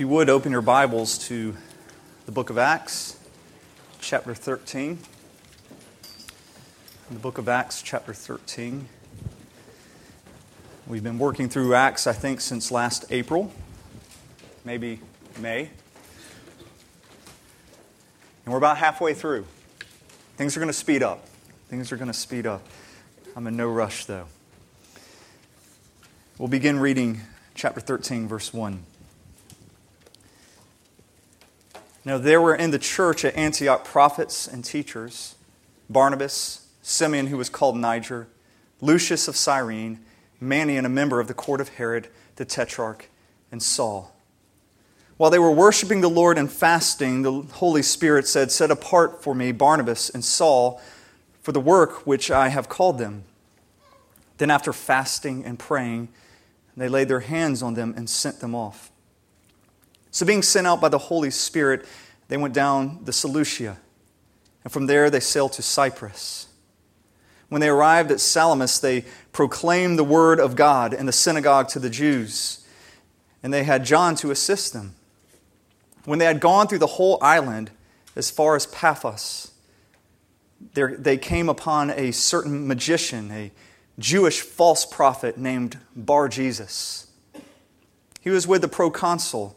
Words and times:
If 0.00 0.04
you 0.04 0.08
would, 0.08 0.30
open 0.30 0.50
your 0.50 0.62
Bibles 0.62 1.18
to 1.28 1.54
the 2.24 2.32
book 2.32 2.48
of 2.48 2.56
Acts, 2.56 3.18
chapter 4.00 4.34
13. 4.34 4.92
In 4.92 4.98
the 7.10 7.18
book 7.20 7.36
of 7.36 7.50
Acts, 7.50 7.82
chapter 7.82 8.14
13. 8.14 8.88
We've 10.86 11.04
been 11.04 11.18
working 11.18 11.50
through 11.50 11.74
Acts, 11.74 12.06
I 12.06 12.14
think, 12.14 12.40
since 12.40 12.70
last 12.70 13.04
April, 13.10 13.52
maybe 14.64 15.00
May. 15.38 15.68
And 18.46 18.52
we're 18.52 18.56
about 18.56 18.78
halfway 18.78 19.12
through. 19.12 19.44
Things 20.38 20.56
are 20.56 20.60
going 20.60 20.72
to 20.72 20.78
speed 20.78 21.02
up. 21.02 21.26
Things 21.68 21.92
are 21.92 21.96
going 21.96 22.08
to 22.08 22.14
speed 22.14 22.46
up. 22.46 22.66
I'm 23.36 23.46
in 23.46 23.54
no 23.54 23.68
rush, 23.68 24.06
though. 24.06 24.28
We'll 26.38 26.48
begin 26.48 26.78
reading 26.78 27.20
chapter 27.54 27.82
13, 27.82 28.28
verse 28.28 28.54
1. 28.54 28.84
Now, 32.04 32.16
there 32.18 32.40
were 32.40 32.54
in 32.54 32.70
the 32.70 32.78
church 32.78 33.24
at 33.24 33.36
Antioch 33.36 33.84
prophets 33.84 34.48
and 34.48 34.64
teachers 34.64 35.34
Barnabas, 35.88 36.66
Simeon, 36.82 37.26
who 37.26 37.36
was 37.36 37.48
called 37.48 37.76
Niger, 37.76 38.28
Lucius 38.80 39.28
of 39.28 39.36
Cyrene, 39.36 40.00
Manaen, 40.40 40.86
a 40.86 40.88
member 40.88 41.20
of 41.20 41.28
the 41.28 41.34
court 41.34 41.60
of 41.60 41.70
Herod 41.70 42.08
the 42.40 42.46
Tetrarch, 42.46 43.10
and 43.52 43.62
Saul. 43.62 44.14
While 45.18 45.30
they 45.30 45.38
were 45.38 45.50
worshiping 45.50 46.00
the 46.00 46.08
Lord 46.08 46.38
and 46.38 46.50
fasting, 46.50 47.20
the 47.20 47.42
Holy 47.52 47.82
Spirit 47.82 48.26
said, 48.26 48.50
Set 48.50 48.70
apart 48.70 49.22
for 49.22 49.34
me 49.34 49.52
Barnabas 49.52 50.08
and 50.08 50.24
Saul 50.24 50.80
for 51.42 51.52
the 51.52 51.60
work 51.60 52.06
which 52.06 52.30
I 52.30 52.48
have 52.48 52.70
called 52.70 52.96
them. 52.96 53.24
Then, 54.38 54.50
after 54.50 54.72
fasting 54.72 55.44
and 55.44 55.58
praying, 55.58 56.08
they 56.74 56.88
laid 56.88 57.08
their 57.08 57.20
hands 57.20 57.62
on 57.62 57.74
them 57.74 57.92
and 57.94 58.08
sent 58.08 58.40
them 58.40 58.54
off. 58.54 58.89
So, 60.10 60.26
being 60.26 60.42
sent 60.42 60.66
out 60.66 60.80
by 60.80 60.88
the 60.88 60.98
Holy 60.98 61.30
Spirit, 61.30 61.86
they 62.28 62.36
went 62.36 62.54
down 62.54 63.00
the 63.04 63.12
Seleucia, 63.12 63.76
and 64.64 64.72
from 64.72 64.86
there 64.86 65.10
they 65.10 65.20
sailed 65.20 65.52
to 65.54 65.62
Cyprus. 65.62 66.48
When 67.48 67.60
they 67.60 67.68
arrived 67.68 68.10
at 68.10 68.20
Salamis, 68.20 68.78
they 68.78 69.04
proclaimed 69.32 69.98
the 69.98 70.04
word 70.04 70.38
of 70.38 70.54
God 70.56 70.94
in 70.94 71.06
the 71.06 71.12
synagogue 71.12 71.68
to 71.70 71.78
the 71.78 71.90
Jews, 71.90 72.64
and 73.42 73.52
they 73.52 73.64
had 73.64 73.84
John 73.84 74.14
to 74.16 74.30
assist 74.30 74.72
them. 74.72 74.94
When 76.04 76.18
they 76.18 76.24
had 76.24 76.40
gone 76.40 76.68
through 76.68 76.78
the 76.78 76.86
whole 76.86 77.18
island 77.20 77.70
as 78.16 78.30
far 78.30 78.56
as 78.56 78.66
Paphos, 78.66 79.52
they 80.74 81.18
came 81.18 81.48
upon 81.48 81.90
a 81.90 82.12
certain 82.12 82.66
magician, 82.66 83.30
a 83.30 83.50
Jewish 83.98 84.40
false 84.40 84.84
prophet 84.86 85.36
named 85.36 85.78
Bar 85.96 86.28
Jesus. 86.28 87.10
He 88.20 88.30
was 88.30 88.46
with 88.46 88.62
the 88.62 88.68
proconsul 88.68 89.56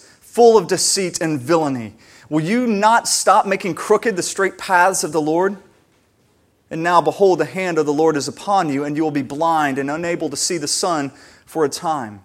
full 0.31 0.57
of 0.57 0.67
deceit 0.67 1.19
and 1.19 1.41
villainy, 1.41 1.93
will 2.29 2.39
you 2.39 2.65
not 2.65 3.05
stop 3.05 3.45
making 3.45 3.75
crooked 3.75 4.15
the 4.15 4.23
straight 4.23 4.57
paths 4.57 5.03
of 5.03 5.11
the 5.11 5.21
Lord? 5.21 5.57
And 6.69 6.81
now, 6.81 7.01
behold, 7.01 7.39
the 7.39 7.45
hand 7.45 7.77
of 7.77 7.85
the 7.85 7.91
Lord 7.91 8.15
is 8.15 8.29
upon 8.29 8.69
you, 8.69 8.85
and 8.85 8.95
you 8.95 9.03
will 9.03 9.11
be 9.11 9.23
blind 9.23 9.77
and 9.77 9.91
unable 9.91 10.29
to 10.29 10.37
see 10.37 10.57
the 10.57 10.69
sun 10.69 11.11
for 11.45 11.65
a 11.65 11.69
time. 11.69 12.23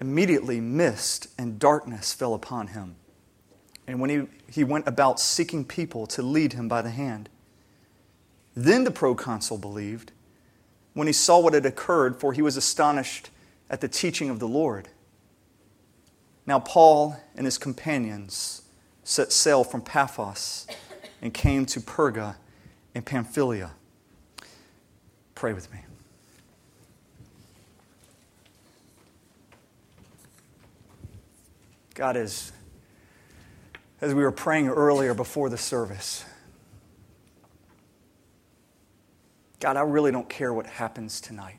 Immediately, 0.00 0.58
mist 0.60 1.28
and 1.36 1.58
darkness 1.58 2.14
fell 2.14 2.32
upon 2.32 2.68
him. 2.68 2.96
And 3.86 4.00
when 4.00 4.08
he, 4.08 4.22
he 4.50 4.64
went 4.64 4.88
about 4.88 5.20
seeking 5.20 5.66
people 5.66 6.06
to 6.06 6.22
lead 6.22 6.54
him 6.54 6.66
by 6.66 6.80
the 6.80 6.90
hand, 6.90 7.28
then 8.56 8.84
the 8.84 8.90
proconsul 8.90 9.58
believed 9.58 10.12
when 10.94 11.06
he 11.06 11.12
saw 11.12 11.40
what 11.40 11.52
had 11.52 11.66
occurred, 11.66 12.18
for 12.18 12.32
he 12.32 12.40
was 12.40 12.56
astonished 12.56 13.28
at 13.68 13.82
the 13.82 13.88
teaching 13.88 14.30
of 14.30 14.38
the 14.38 14.48
Lord. 14.48 14.88
Now, 16.48 16.58
Paul 16.58 17.14
and 17.36 17.44
his 17.44 17.58
companions 17.58 18.62
set 19.04 19.32
sail 19.32 19.64
from 19.64 19.82
Paphos 19.82 20.66
and 21.20 21.34
came 21.34 21.66
to 21.66 21.78
Perga 21.78 22.36
in 22.94 23.02
Pamphylia. 23.02 23.72
Pray 25.34 25.52
with 25.52 25.70
me. 25.70 25.80
God, 31.94 32.16
as, 32.16 32.50
as 34.00 34.14
we 34.14 34.22
were 34.22 34.32
praying 34.32 34.70
earlier 34.70 35.12
before 35.12 35.50
the 35.50 35.58
service, 35.58 36.24
God, 39.60 39.76
I 39.76 39.82
really 39.82 40.12
don't 40.12 40.30
care 40.30 40.54
what 40.54 40.64
happens 40.64 41.20
tonight 41.20 41.58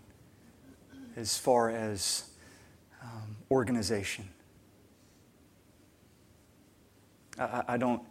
as 1.15 1.37
far 1.37 1.69
as 1.69 2.23
um, 3.03 3.35
organization. 3.51 4.29
I, 7.39 7.63
I, 7.67 7.77
don't 7.77 8.01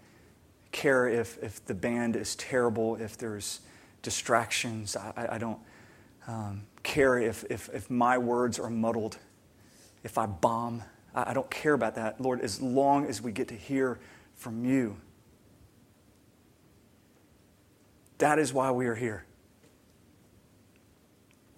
care 0.72 1.08
if, 1.08 1.42
if 1.42 1.64
the 1.64 1.74
band 1.74 2.16
is 2.16 2.34
terrible, 2.36 2.96
if 2.96 3.16
there's 3.16 3.60
distractions. 4.02 4.96
I, 4.96 5.28
I 5.32 5.38
don't 5.38 5.58
um, 6.26 6.62
care 6.82 7.18
if, 7.18 7.44
if, 7.50 7.68
if 7.72 7.90
my 7.90 8.18
words 8.18 8.58
are 8.58 8.70
muddled, 8.70 9.18
if 10.04 10.18
I 10.18 10.26
bomb. 10.26 10.82
I, 11.14 11.30
I 11.30 11.34
don't 11.34 11.50
care 11.50 11.74
about 11.74 11.94
that, 11.96 12.20
Lord, 12.20 12.40
as 12.40 12.60
long 12.60 13.06
as 13.06 13.20
we 13.20 13.32
get 13.32 13.48
to 13.48 13.54
hear 13.54 13.98
from 14.34 14.64
you. 14.64 14.96
That 18.18 18.38
is 18.38 18.52
why 18.52 18.70
we 18.70 18.86
are 18.86 18.94
here. 18.94 19.24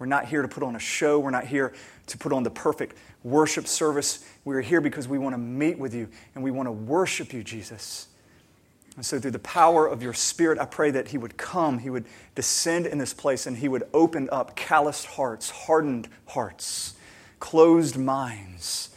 We're 0.01 0.07
not 0.07 0.25
here 0.25 0.41
to 0.41 0.47
put 0.47 0.63
on 0.63 0.75
a 0.75 0.79
show. 0.79 1.19
We're 1.19 1.29
not 1.29 1.45
here 1.45 1.73
to 2.07 2.17
put 2.17 2.33
on 2.33 2.41
the 2.41 2.49
perfect 2.49 2.97
worship 3.23 3.67
service. 3.67 4.25
We're 4.43 4.61
here 4.61 4.81
because 4.81 5.07
we 5.07 5.19
want 5.19 5.35
to 5.35 5.37
meet 5.37 5.77
with 5.77 5.93
you 5.93 6.09
and 6.33 6.43
we 6.43 6.49
want 6.49 6.65
to 6.65 6.71
worship 6.71 7.31
you, 7.33 7.43
Jesus. 7.43 8.07
And 8.95 9.05
so, 9.05 9.19
through 9.19 9.29
the 9.29 9.37
power 9.37 9.85
of 9.85 10.01
your 10.01 10.13
Spirit, 10.13 10.57
I 10.57 10.65
pray 10.65 10.89
that 10.89 11.09
He 11.09 11.19
would 11.19 11.37
come, 11.37 11.77
He 11.77 11.91
would 11.91 12.05
descend 12.33 12.87
in 12.87 12.97
this 12.97 13.13
place, 13.13 13.45
and 13.45 13.55
He 13.55 13.67
would 13.67 13.83
open 13.93 14.27
up 14.31 14.55
calloused 14.55 15.05
hearts, 15.05 15.51
hardened 15.51 16.09
hearts, 16.25 16.95
closed 17.39 17.95
minds. 17.95 18.89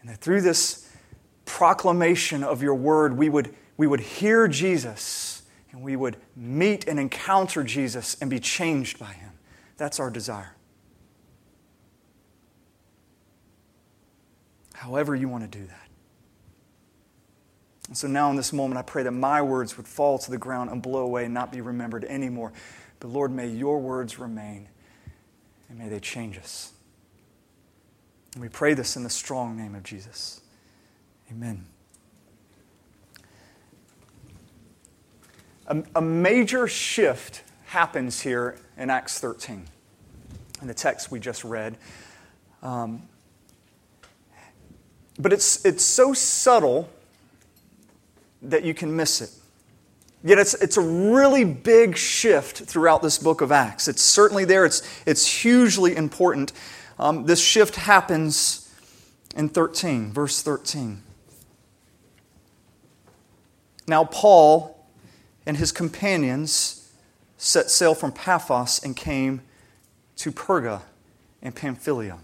And 0.00 0.10
that 0.10 0.18
through 0.18 0.42
this 0.42 0.88
proclamation 1.44 2.44
of 2.44 2.62
your 2.62 2.76
word, 2.76 3.18
we 3.18 3.28
would, 3.28 3.52
we 3.76 3.88
would 3.88 4.00
hear 4.00 4.46
Jesus 4.46 5.42
and 5.72 5.82
we 5.82 5.96
would 5.96 6.18
meet 6.36 6.86
and 6.86 7.00
encounter 7.00 7.64
Jesus 7.64 8.16
and 8.20 8.30
be 8.30 8.38
changed 8.38 9.00
by 9.00 9.12
Him. 9.12 9.31
That's 9.82 9.98
our 9.98 10.10
desire. 10.10 10.54
However, 14.74 15.16
you 15.16 15.28
want 15.28 15.42
to 15.42 15.58
do 15.58 15.66
that. 15.66 15.88
And 17.88 17.98
so 17.98 18.06
now, 18.06 18.30
in 18.30 18.36
this 18.36 18.52
moment, 18.52 18.78
I 18.78 18.82
pray 18.82 19.02
that 19.02 19.10
my 19.10 19.42
words 19.42 19.76
would 19.76 19.88
fall 19.88 20.20
to 20.20 20.30
the 20.30 20.38
ground 20.38 20.70
and 20.70 20.80
blow 20.80 21.02
away 21.02 21.24
and 21.24 21.34
not 21.34 21.50
be 21.50 21.60
remembered 21.60 22.04
anymore. 22.04 22.52
But 23.00 23.08
Lord, 23.08 23.32
may 23.32 23.48
your 23.48 23.80
words 23.80 24.20
remain 24.20 24.68
and 25.68 25.80
may 25.80 25.88
they 25.88 25.98
change 25.98 26.38
us. 26.38 26.70
And 28.34 28.42
we 28.42 28.48
pray 28.48 28.74
this 28.74 28.94
in 28.94 29.02
the 29.02 29.10
strong 29.10 29.56
name 29.56 29.74
of 29.74 29.82
Jesus. 29.82 30.42
Amen. 31.28 31.66
A, 35.66 35.82
a 35.96 36.00
major 36.00 36.68
shift 36.68 37.42
happens 37.64 38.20
here 38.20 38.60
in 38.76 38.90
Acts 38.90 39.18
13 39.18 39.66
in 40.62 40.68
the 40.68 40.74
text 40.74 41.10
we 41.10 41.20
just 41.20 41.44
read. 41.44 41.76
Um, 42.62 43.02
but 45.18 45.32
it's, 45.32 45.64
it's 45.64 45.84
so 45.84 46.14
subtle 46.14 46.88
that 48.40 48.64
you 48.64 48.72
can 48.72 48.94
miss 48.96 49.20
it. 49.20 49.30
Yet 50.24 50.38
it's, 50.38 50.54
it's 50.54 50.76
a 50.76 50.80
really 50.80 51.44
big 51.44 51.96
shift 51.96 52.58
throughout 52.58 53.02
this 53.02 53.18
book 53.18 53.40
of 53.40 53.50
Acts. 53.50 53.88
It's 53.88 54.02
certainly 54.02 54.44
there, 54.44 54.64
it's, 54.64 54.82
it's 55.04 55.26
hugely 55.26 55.96
important. 55.96 56.52
Um, 56.98 57.26
this 57.26 57.44
shift 57.44 57.74
happens 57.74 58.72
in 59.36 59.48
13, 59.48 60.12
verse 60.12 60.42
13. 60.42 61.02
Now, 63.88 64.04
Paul 64.04 64.86
and 65.44 65.56
his 65.56 65.72
companions 65.72 66.92
set 67.36 67.68
sail 67.68 67.94
from 67.94 68.12
Paphos 68.12 68.78
and 68.84 68.96
came 68.96 69.42
to 70.22 70.32
Perga 70.32 70.82
and 71.42 71.54
Pamphylia. 71.54 72.16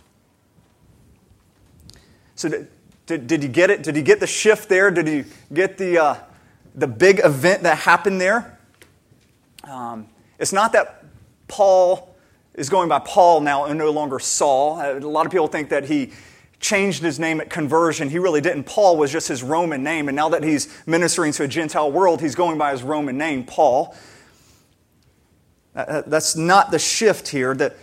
So, 2.37 2.49
Did, 3.07 3.27
did 3.27 3.43
you 3.43 3.49
get 3.49 3.71
it? 3.71 3.83
Did 3.83 3.97
you 3.97 4.03
get 4.03 4.21
the 4.21 4.27
shift 4.27 4.69
there? 4.69 4.91
Did 4.91 5.09
you 5.09 5.25
get 5.53 5.79
the, 5.79 5.99
uh, 5.99 6.17
the 6.75 6.87
big 6.87 7.21
event 7.25 7.63
that 7.63 7.79
happened 7.79 8.21
there? 8.21 8.59
Um, 9.65 10.09
it's 10.39 10.53
not 10.53 10.73
that 10.73 11.05
Paul 11.49 12.15
is 12.55 12.69
going 12.69 12.89
by 12.89 13.01
Paul 13.01 13.41
now 13.41 13.65
and 13.65 13.79
no 13.79 13.91
longer 13.91 14.19
Saul. 14.19 14.81
A 14.81 15.01
lot 15.01 15.27
of 15.27 15.33
people 15.33 15.49
think 15.49 15.71
that 15.71 15.87
he 15.87 16.13
changed 16.61 17.03
his 17.03 17.19
name 17.19 17.41
at 17.41 17.51
conversion. 17.51 18.11
He 18.11 18.19
really 18.19 18.41
didn't. 18.41 18.65
Paul 18.65 18.97
was 18.97 19.11
just 19.11 19.27
his 19.27 19.43
Roman 19.43 19.83
name. 19.83 20.09
And 20.09 20.15
now 20.15 20.29
that 20.29 20.45
he's 20.45 20.69
ministering 20.87 21.33
to 21.33 21.45
a 21.45 21.49
Gentile 21.49 21.91
world, 21.91 22.21
he's 22.21 22.35
going 22.35 22.59
by 22.59 22.73
his 22.73 22.83
Roman 22.83 23.17
name, 23.17 23.45
Paul. 23.45 23.97
Uh, 25.75 25.79
uh, 25.79 26.03
that's 26.07 26.37
not 26.37 26.71
the 26.71 26.79
shift 26.79 27.29
here. 27.29 27.55
That 27.55 27.77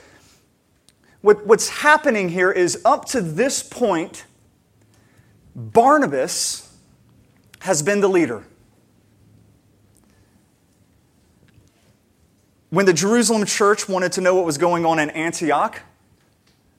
what's 1.26 1.70
happening 1.70 2.30
here 2.30 2.52
is 2.52 2.82
up 2.86 3.06
to 3.06 3.22
this 3.22 3.64
point, 3.64 4.26
Barnabas 5.56 6.72
has 7.60 7.82
been 7.82 8.00
the 8.00 8.08
leader. 8.08 8.44
When 12.70 12.86
the 12.86 12.94
Jerusalem 12.94 13.46
church 13.46 13.90
wanted 13.90 14.12
to 14.14 14.22
know 14.22 14.36
what 14.36 14.46
was 14.46 14.58
going 14.58 14.86
on 14.86 15.00
in 15.00 15.10
Antioch, 15.12 15.82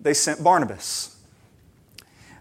they 0.00 0.14
sent 0.14 0.44
Barnabas. 0.44 1.16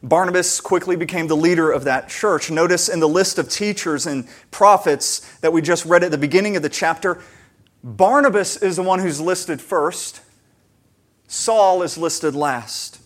Barnabas 0.04 0.62
quickly 0.62 0.96
became 0.96 1.25
the 1.28 1.36
leader 1.36 1.72
of 1.72 1.86
that 1.86 2.10
church. 2.10 2.52
Notice 2.52 2.90
in 2.90 3.00
the 3.00 3.07
list 3.07 3.40
of 3.40 3.50
teachers 3.50 4.06
and 4.06 4.28
prophets 4.52 5.22
that 5.40 5.52
we 5.52 5.62
just 5.62 5.86
read 5.86 6.04
at 6.04 6.12
the 6.12 6.18
beginning 6.18 6.56
of 6.56 6.62
the 6.62 6.69
chapter, 6.69 7.24
Barnabas 7.84 8.57
is 8.57 8.75
the 8.75 8.84
one 8.84 9.00
who's 9.00 9.19
listed 9.19 9.60
first, 9.60 10.22
Saul 11.27 11.83
is 11.83 11.98
listed 11.98 12.36
last. 12.36 13.01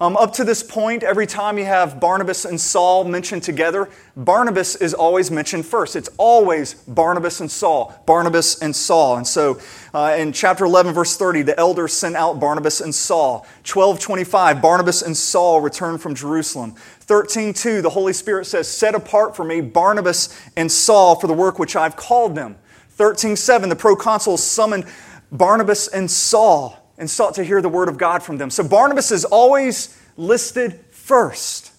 Um, 0.00 0.16
up 0.16 0.32
to 0.34 0.44
this 0.44 0.62
point, 0.62 1.02
every 1.02 1.26
time 1.26 1.58
you 1.58 1.66
have 1.66 2.00
Barnabas 2.00 2.46
and 2.46 2.58
Saul 2.58 3.04
mentioned 3.04 3.42
together, 3.42 3.90
Barnabas 4.16 4.76
is 4.76 4.94
always 4.94 5.30
mentioned 5.30 5.66
first. 5.66 5.94
It's 5.94 6.08
always 6.16 6.72
Barnabas 6.72 7.40
and 7.40 7.50
Saul, 7.50 8.02
Barnabas 8.06 8.62
and 8.62 8.74
Saul. 8.74 9.18
And 9.18 9.26
so 9.26 9.60
uh, 9.92 10.16
in 10.18 10.32
chapter 10.32 10.64
11, 10.64 10.94
verse 10.94 11.18
30, 11.18 11.42
the 11.42 11.58
elders 11.60 11.92
sent 11.92 12.16
out 12.16 12.40
Barnabas 12.40 12.80
and 12.80 12.94
Saul. 12.94 13.40
1225, 13.66 14.62
Barnabas 14.62 15.02
and 15.02 15.14
Saul 15.14 15.60
returned 15.60 16.00
from 16.00 16.14
Jerusalem. 16.14 16.76
13.2, 17.06 17.82
the 17.82 17.90
Holy 17.90 18.14
Spirit 18.14 18.46
says, 18.46 18.68
Set 18.68 18.94
apart 18.94 19.36
for 19.36 19.44
me 19.44 19.60
Barnabas 19.60 20.34
and 20.56 20.72
Saul 20.72 21.14
for 21.14 21.26
the 21.26 21.34
work 21.34 21.58
which 21.58 21.76
I've 21.76 21.96
called 21.96 22.34
them. 22.34 22.56
13.7, 22.96 23.68
the 23.68 23.76
proconsuls 23.76 24.38
summoned 24.38 24.86
Barnabas 25.32 25.88
and 25.88 26.10
Saul 26.10 26.76
and 26.98 27.08
sought 27.08 27.34
to 27.34 27.44
hear 27.44 27.62
the 27.62 27.68
word 27.68 27.88
of 27.88 27.98
God 27.98 28.22
from 28.22 28.38
them. 28.38 28.50
So 28.50 28.62
Barnabas 28.62 29.10
is 29.10 29.24
always 29.24 29.96
listed 30.16 30.84
first. 30.90 31.72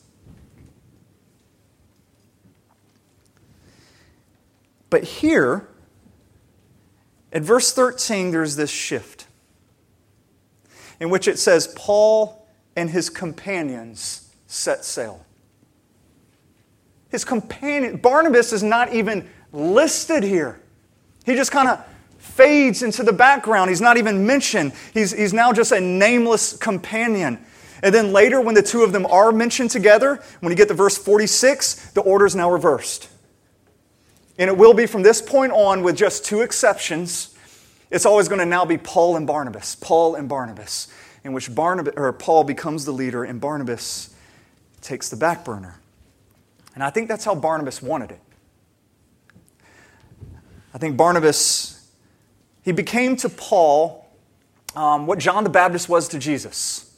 But 4.89 5.03
here, 5.03 5.69
at 7.31 7.43
verse 7.43 7.71
13, 7.71 8.31
there's 8.31 8.55
this 8.55 8.69
shift 8.69 9.27
in 10.99 11.09
which 11.09 11.27
it 11.27 11.39
says, 11.39 11.73
Paul 11.75 12.47
and 12.75 12.89
his 12.89 13.09
companions 13.09 14.29
set 14.47 14.85
sail. 14.85 15.25
His 17.09 17.25
companion, 17.25 17.97
Barnabas 17.97 18.53
is 18.53 18.63
not 18.63 18.93
even 18.93 19.27
listed 19.51 20.23
here. 20.23 20.61
He 21.25 21.35
just 21.35 21.51
kind 21.51 21.67
of 21.67 21.83
fades 22.21 22.83
into 22.83 23.03
the 23.03 23.13
background. 23.13 23.69
He's 23.69 23.81
not 23.81 23.97
even 23.97 24.25
mentioned. 24.25 24.73
He's, 24.93 25.11
he's 25.11 25.33
now 25.33 25.51
just 25.51 25.71
a 25.71 25.81
nameless 25.81 26.55
companion. 26.55 27.43
And 27.83 27.93
then 27.93 28.13
later, 28.13 28.39
when 28.39 28.55
the 28.55 28.61
two 28.61 28.83
of 28.83 28.93
them 28.93 29.05
are 29.07 29.31
mentioned 29.31 29.71
together, 29.71 30.21
when 30.39 30.51
you 30.51 30.57
get 30.57 30.67
to 30.67 30.73
verse 30.73 30.97
46, 30.97 31.91
the 31.91 32.01
order 32.01 32.25
is 32.25 32.35
now 32.35 32.49
reversed. 32.51 33.09
And 34.37 34.49
it 34.49 34.57
will 34.57 34.73
be 34.73 34.85
from 34.85 35.01
this 35.01 35.21
point 35.21 35.51
on, 35.51 35.83
with 35.83 35.97
just 35.97 36.23
two 36.23 36.41
exceptions, 36.41 37.35
it's 37.89 38.05
always 38.05 38.27
going 38.27 38.39
to 38.39 38.45
now 38.45 38.65
be 38.65 38.77
Paul 38.77 39.17
and 39.17 39.25
Barnabas. 39.27 39.75
Paul 39.75 40.15
and 40.15 40.29
Barnabas, 40.29 40.87
in 41.23 41.33
which 41.33 41.53
Barnabas, 41.53 41.93
or 41.97 42.13
Paul 42.13 42.43
becomes 42.43 42.85
the 42.85 42.91
leader 42.91 43.23
and 43.23 43.41
Barnabas 43.41 44.15
takes 44.81 45.09
the 45.09 45.17
back 45.17 45.43
burner. 45.43 45.79
And 46.75 46.83
I 46.83 46.89
think 46.89 47.07
that's 47.07 47.25
how 47.25 47.35
Barnabas 47.35 47.81
wanted 47.81 48.11
it. 48.11 48.21
I 50.73 50.77
think 50.77 50.95
Barnabas 50.95 51.80
he 52.63 52.71
became 52.71 53.15
to 53.17 53.29
Paul 53.29 54.01
um, 54.75 55.07
what 55.07 55.19
John 55.19 55.43
the 55.43 55.49
Baptist 55.49 55.89
was 55.89 56.07
to 56.09 56.19
Jesus. 56.19 56.95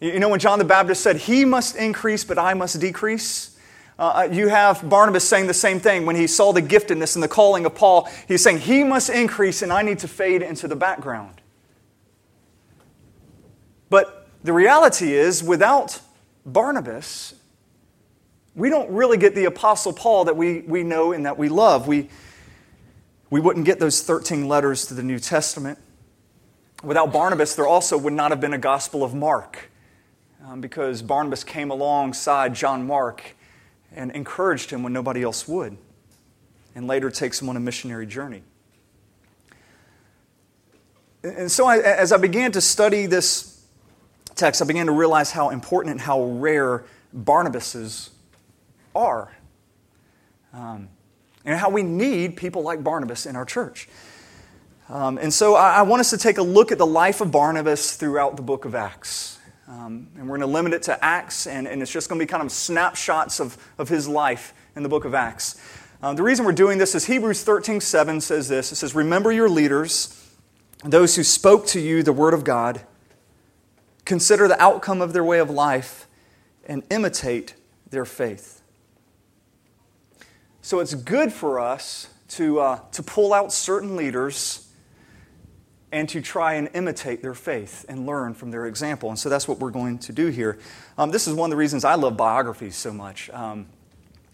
You 0.00 0.18
know, 0.20 0.28
when 0.28 0.40
John 0.40 0.58
the 0.58 0.64
Baptist 0.64 1.02
said, 1.02 1.16
He 1.16 1.44
must 1.44 1.76
increase, 1.76 2.24
but 2.24 2.38
I 2.38 2.54
must 2.54 2.80
decrease. 2.80 3.56
Uh, 3.98 4.02
uh, 4.02 4.28
you 4.30 4.48
have 4.48 4.86
Barnabas 4.88 5.26
saying 5.26 5.46
the 5.46 5.54
same 5.54 5.80
thing 5.80 6.04
when 6.04 6.16
he 6.16 6.26
saw 6.26 6.52
the 6.52 6.60
giftedness 6.60 7.16
and 7.16 7.22
the 7.22 7.28
calling 7.28 7.64
of 7.64 7.74
Paul. 7.74 8.08
He's 8.28 8.42
saying, 8.42 8.58
He 8.58 8.84
must 8.84 9.08
increase, 9.08 9.62
and 9.62 9.72
I 9.72 9.82
need 9.82 9.98
to 10.00 10.08
fade 10.08 10.42
into 10.42 10.68
the 10.68 10.76
background. 10.76 11.40
But 13.88 14.28
the 14.44 14.52
reality 14.52 15.14
is, 15.14 15.42
without 15.42 16.00
Barnabas, 16.44 17.34
we 18.54 18.68
don't 18.68 18.90
really 18.90 19.16
get 19.16 19.34
the 19.34 19.46
Apostle 19.46 19.92
Paul 19.92 20.26
that 20.26 20.36
we, 20.36 20.60
we 20.60 20.82
know 20.82 21.12
and 21.12 21.24
that 21.24 21.38
we 21.38 21.48
love. 21.48 21.86
We, 21.86 22.08
we 23.30 23.40
wouldn't 23.40 23.66
get 23.66 23.80
those 23.80 24.02
13 24.02 24.46
letters 24.46 24.86
to 24.86 24.94
the 24.94 25.02
New 25.02 25.18
Testament. 25.18 25.78
Without 26.82 27.12
Barnabas, 27.12 27.54
there 27.54 27.66
also 27.66 27.98
would 27.98 28.12
not 28.12 28.30
have 28.30 28.40
been 28.40 28.52
a 28.52 28.58
Gospel 28.58 29.02
of 29.02 29.14
Mark 29.14 29.70
um, 30.44 30.60
because 30.60 31.02
Barnabas 31.02 31.42
came 31.42 31.70
alongside 31.70 32.54
John 32.54 32.86
Mark 32.86 33.34
and 33.92 34.10
encouraged 34.12 34.70
him 34.70 34.82
when 34.82 34.92
nobody 34.92 35.22
else 35.22 35.48
would, 35.48 35.76
and 36.74 36.86
later 36.86 37.10
takes 37.10 37.40
him 37.40 37.48
on 37.48 37.56
a 37.56 37.60
missionary 37.60 38.06
journey. 38.06 38.42
And 41.22 41.50
so, 41.50 41.66
I, 41.66 41.78
as 41.78 42.12
I 42.12 42.18
began 42.18 42.52
to 42.52 42.60
study 42.60 43.06
this 43.06 43.64
text, 44.36 44.62
I 44.62 44.64
began 44.66 44.86
to 44.86 44.92
realize 44.92 45.32
how 45.32 45.50
important 45.50 45.92
and 45.92 46.00
how 46.00 46.22
rare 46.22 46.84
Barnabases 47.16 48.10
are. 48.94 49.32
Um, 50.52 50.88
and 51.46 51.58
how 51.58 51.70
we 51.70 51.82
need 51.82 52.36
people 52.36 52.62
like 52.62 52.84
Barnabas 52.84 53.24
in 53.24 53.36
our 53.36 53.44
church. 53.44 53.88
Um, 54.88 55.16
and 55.16 55.32
so 55.32 55.54
I, 55.54 55.76
I, 55.76 55.82
want 55.82 56.00
us 56.00 56.10
to 56.10 56.18
take 56.18 56.38
a 56.38 56.42
look 56.42 56.70
at 56.70 56.78
the 56.78 56.86
life 56.86 57.20
of 57.20 57.32
Barnabas 57.32 57.96
throughout 57.96 58.36
the 58.36 58.42
book 58.42 58.64
of 58.64 58.74
Acts. 58.74 59.38
Um, 59.66 60.08
and 60.16 60.28
we're 60.28 60.38
going 60.38 60.48
to 60.48 60.54
limit 60.54 60.74
it 60.74 60.82
to 60.82 61.04
Acts, 61.04 61.48
and, 61.48 61.66
and 61.66 61.82
it's 61.82 61.90
just 61.90 62.08
going 62.08 62.20
to 62.20 62.24
be 62.24 62.28
kind 62.28 62.42
of 62.42 62.52
snapshots 62.52 63.40
of, 63.40 63.56
of 63.78 63.88
his 63.88 64.06
life 64.06 64.54
in 64.76 64.84
the 64.84 64.88
book 64.88 65.04
of 65.04 65.12
Acts. 65.12 65.60
Um, 66.02 66.14
the 66.14 66.22
reason 66.22 66.44
we're 66.44 66.52
doing 66.52 66.78
this 66.78 66.94
is 66.94 67.06
Hebrews 67.06 67.42
13 67.42 67.80
7 67.80 68.20
says 68.20 68.48
this 68.48 68.70
it 68.70 68.76
says, 68.76 68.94
Remember 68.94 69.32
your 69.32 69.48
leaders, 69.48 70.30
those 70.84 71.16
who 71.16 71.24
spoke 71.24 71.66
to 71.68 71.80
you 71.80 72.04
the 72.04 72.12
word 72.12 72.34
of 72.34 72.44
God, 72.44 72.82
consider 74.04 74.46
the 74.46 74.60
outcome 74.62 75.00
of 75.00 75.12
their 75.12 75.24
way 75.24 75.40
of 75.40 75.50
life, 75.50 76.06
and 76.64 76.84
imitate 76.90 77.54
their 77.90 78.04
faith. 78.04 78.55
So 80.66 80.80
it's 80.80 80.94
good 80.94 81.32
for 81.32 81.60
us 81.60 82.08
to, 82.30 82.58
uh, 82.58 82.80
to 82.90 83.04
pull 83.04 83.32
out 83.32 83.52
certain 83.52 83.94
leaders 83.94 84.66
and 85.92 86.08
to 86.08 86.20
try 86.20 86.54
and 86.54 86.68
imitate 86.74 87.22
their 87.22 87.34
faith 87.34 87.84
and 87.88 88.04
learn 88.04 88.34
from 88.34 88.50
their 88.50 88.66
example. 88.66 89.08
And 89.08 89.16
so 89.16 89.28
that's 89.28 89.46
what 89.46 89.60
we're 89.60 89.70
going 89.70 89.98
to 89.98 90.12
do 90.12 90.26
here. 90.26 90.58
Um, 90.98 91.12
this 91.12 91.28
is 91.28 91.34
one 91.34 91.50
of 91.50 91.52
the 91.52 91.56
reasons 91.56 91.84
I 91.84 91.94
love 91.94 92.16
biographies 92.16 92.74
so 92.74 92.92
much. 92.92 93.30
Um, 93.30 93.68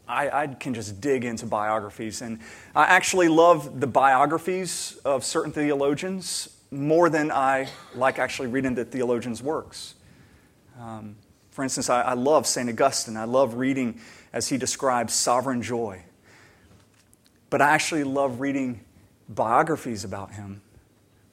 I, 0.09 0.31
I, 0.31 0.47
can 0.47 0.73
just 0.73 1.03
dig 1.03 1.27
into 1.27 1.45
biographies. 1.45 2.23
And 2.23 2.39
I 2.75 2.85
actually 2.85 3.29
love 3.29 3.79
the 3.79 3.87
biographies 3.87 4.99
of 5.05 5.27
certain 5.27 5.53
theologians 5.53 6.49
more 6.71 7.11
than 7.11 7.31
I 7.31 7.69
like 7.95 8.19
actually 8.19 8.49
reading 8.49 8.75
the 8.75 8.87
theologians' 8.87 9.43
works. 9.43 9.97
Um, 10.81 11.15
for 11.51 11.63
instance, 11.63 11.91
I, 11.91 12.01
I 12.01 12.15
love 12.15 12.47
St. 12.47 12.71
Augustine. 12.71 13.19
I 13.19 13.25
love 13.25 13.53
reading 13.53 14.01
as 14.33 14.49
he 14.49 14.57
describes 14.57 15.13
sovereign 15.13 15.61
joy 15.61 16.03
but 17.53 17.61
I 17.61 17.69
actually 17.69 18.05
love 18.05 18.41
reading 18.41 18.81
biographies 19.29 20.05
about 20.05 20.33
him 20.33 20.63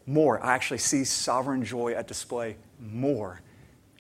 more. 0.06 0.44
I 0.44 0.54
actually 0.54 0.80
see 0.80 1.06
sovereign 1.06 1.64
joy 1.64 1.94
at 1.94 2.10
display 2.10 2.58
more 2.78 3.40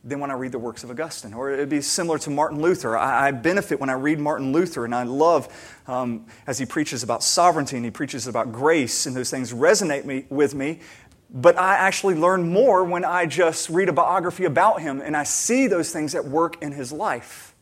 than 0.03 0.19
when 0.19 0.29
I 0.29 0.33
read 0.33 0.51
the 0.51 0.59
works 0.59 0.83
of 0.83 0.89
Augustine. 0.89 1.33
Or 1.33 1.49
it'd 1.49 1.69
be 1.69 1.79
similar 1.79 2.17
to 2.19 2.29
Martin 2.29 2.61
Luther. 2.61 2.97
I, 2.97 3.27
I 3.27 3.31
benefit 3.31 3.79
when 3.79 3.89
I 3.89 3.93
read 3.93 4.19
Martin 4.19 4.51
Luther, 4.51 4.83
and 4.83 4.93
I 4.93 5.03
love 5.03 5.47
um, 5.87 6.25
as 6.45 6.59
he 6.59 6.65
preaches 6.65 7.03
about 7.03 7.23
sovereignty 7.23 7.77
and 7.77 7.85
he 7.85 7.91
preaches 7.91 8.27
about 8.27 8.51
grace, 8.51 9.05
and 9.05 9.15
those 9.15 9.31
things 9.31 9.53
resonate 9.53 10.03
me, 10.03 10.25
with 10.29 10.53
me. 10.53 10.81
But 11.29 11.57
I 11.57 11.75
actually 11.75 12.15
learn 12.15 12.51
more 12.51 12.83
when 12.83 13.05
I 13.05 13.27
just 13.27 13.69
read 13.69 13.87
a 13.87 13.93
biography 13.93 14.43
about 14.43 14.81
him 14.81 14.99
and 14.99 15.15
I 15.15 15.23
see 15.23 15.67
those 15.67 15.93
things 15.93 16.15
at 16.15 16.25
work 16.25 16.61
in 16.61 16.73
his 16.73 16.91
life. 16.91 17.55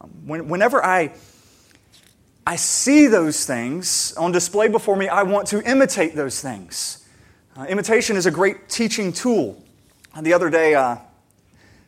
Um, 0.00 0.10
when, 0.26 0.48
whenever 0.48 0.84
I 0.84 1.12
I 2.48 2.56
see 2.56 3.08
those 3.08 3.44
things 3.44 4.14
on 4.16 4.32
display 4.32 4.68
before 4.68 4.96
me. 4.96 5.06
I 5.06 5.22
want 5.22 5.48
to 5.48 5.60
imitate 5.70 6.16
those 6.16 6.40
things. 6.40 7.04
Uh, 7.54 7.66
imitation 7.68 8.16
is 8.16 8.24
a 8.24 8.30
great 8.30 8.70
teaching 8.70 9.12
tool. 9.12 9.62
Uh, 10.14 10.22
the 10.22 10.32
other 10.32 10.48
day, 10.48 10.74
uh, 10.74 10.96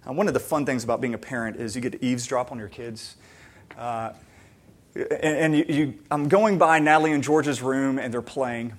Uh, 0.06 0.12
one 0.12 0.28
of 0.28 0.34
the 0.34 0.40
fun 0.40 0.64
things 0.64 0.82
about 0.82 1.00
being 1.00 1.14
a 1.14 1.18
parent 1.18 1.56
is 1.56 1.74
you 1.74 1.82
get 1.82 1.92
to 1.92 2.04
eavesdrop 2.04 2.50
on 2.50 2.58
your 2.58 2.68
kids. 2.68 3.16
Uh, 3.76 4.12
and, 4.94 5.36
and 5.36 5.56
you, 5.56 5.64
you, 5.68 5.94
I'm 6.10 6.28
going 6.28 6.58
by 6.58 6.78
Natalie 6.78 7.12
and 7.12 7.22
Georgia's 7.22 7.60
room, 7.62 7.98
and 7.98 8.12
they're 8.12 8.22
playing. 8.22 8.72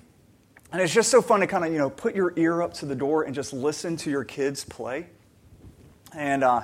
And 0.72 0.82
it's 0.82 0.92
just 0.92 1.10
so 1.10 1.22
fun 1.22 1.40
to 1.40 1.46
kind 1.46 1.64
of, 1.64 1.72
you 1.72 1.78
know, 1.78 1.90
put 1.90 2.14
your 2.14 2.32
ear 2.36 2.60
up 2.60 2.74
to 2.74 2.86
the 2.86 2.96
door 2.96 3.22
and 3.22 3.34
just 3.34 3.52
listen 3.52 3.96
to 3.98 4.10
your 4.10 4.24
kids 4.24 4.64
play. 4.64 5.06
And 6.12 6.42
uh, 6.42 6.62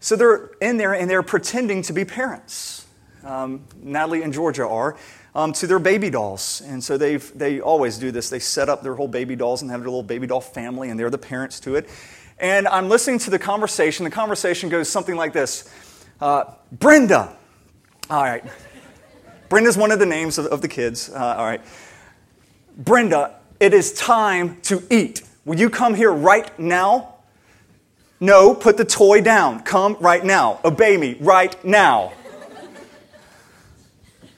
so 0.00 0.16
they're 0.16 0.50
in 0.60 0.76
there 0.76 0.94
and 0.94 1.10
they're 1.10 1.24
pretending 1.24 1.82
to 1.82 1.92
be 1.92 2.04
parents. 2.04 2.85
Um, 3.26 3.64
Natalie 3.82 4.22
and 4.22 4.32
Georgia 4.32 4.66
are. 4.66 4.96
Um, 5.34 5.52
to 5.52 5.66
their 5.66 5.78
baby 5.78 6.08
dolls. 6.08 6.62
And 6.64 6.82
so 6.82 6.96
they 6.96 7.16
they 7.16 7.60
always 7.60 7.98
do 7.98 8.10
this. 8.10 8.30
They 8.30 8.38
set 8.38 8.70
up 8.70 8.82
their 8.82 8.94
whole 8.94 9.08
baby 9.08 9.36
dolls 9.36 9.60
and 9.60 9.70
have 9.70 9.80
their 9.80 9.90
little 9.90 10.02
baby 10.02 10.26
doll 10.26 10.40
family, 10.40 10.88
and 10.88 10.98
they're 10.98 11.10
the 11.10 11.18
parents 11.18 11.60
to 11.60 11.74
it. 11.74 11.90
And 12.38 12.66
I'm 12.66 12.88
listening 12.88 13.18
to 13.20 13.30
the 13.30 13.38
conversation. 13.38 14.04
The 14.04 14.10
conversation 14.10 14.70
goes 14.70 14.88
something 14.88 15.14
like 15.14 15.34
this 15.34 15.70
uh, 16.20 16.44
Brenda. 16.72 17.36
All 18.08 18.22
right. 18.22 18.44
Brenda's 19.48 19.76
one 19.76 19.92
of 19.92 19.98
the 19.98 20.06
names 20.06 20.38
of, 20.38 20.46
of 20.46 20.62
the 20.62 20.68
kids. 20.68 21.10
Uh, 21.10 21.34
all 21.38 21.44
right. 21.44 21.60
Brenda, 22.76 23.36
it 23.60 23.74
is 23.74 23.92
time 23.92 24.60
to 24.62 24.82
eat. 24.90 25.22
Will 25.44 25.58
you 25.58 25.70
come 25.70 25.94
here 25.94 26.12
right 26.12 26.58
now? 26.58 27.14
No, 28.20 28.54
put 28.54 28.76
the 28.76 28.84
toy 28.84 29.20
down. 29.20 29.62
Come 29.62 29.96
right 30.00 30.24
now. 30.24 30.60
Obey 30.64 30.96
me 30.96 31.16
right 31.20 31.62
now. 31.64 32.12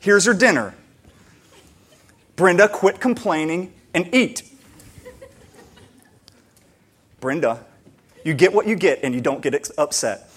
Here's 0.00 0.26
your 0.26 0.35
dinner. 0.35 0.75
Brenda, 2.37 2.69
quit 2.69 3.00
complaining 3.00 3.73
and 3.95 4.14
eat. 4.14 4.43
Brenda, 7.21 7.64
you 8.25 8.35
get 8.35 8.52
what 8.52 8.67
you 8.67 8.76
get 8.76 9.00
and 9.02 9.14
you 9.14 9.21
don't 9.21 9.43
get 9.43 9.71
upset. 9.76 10.31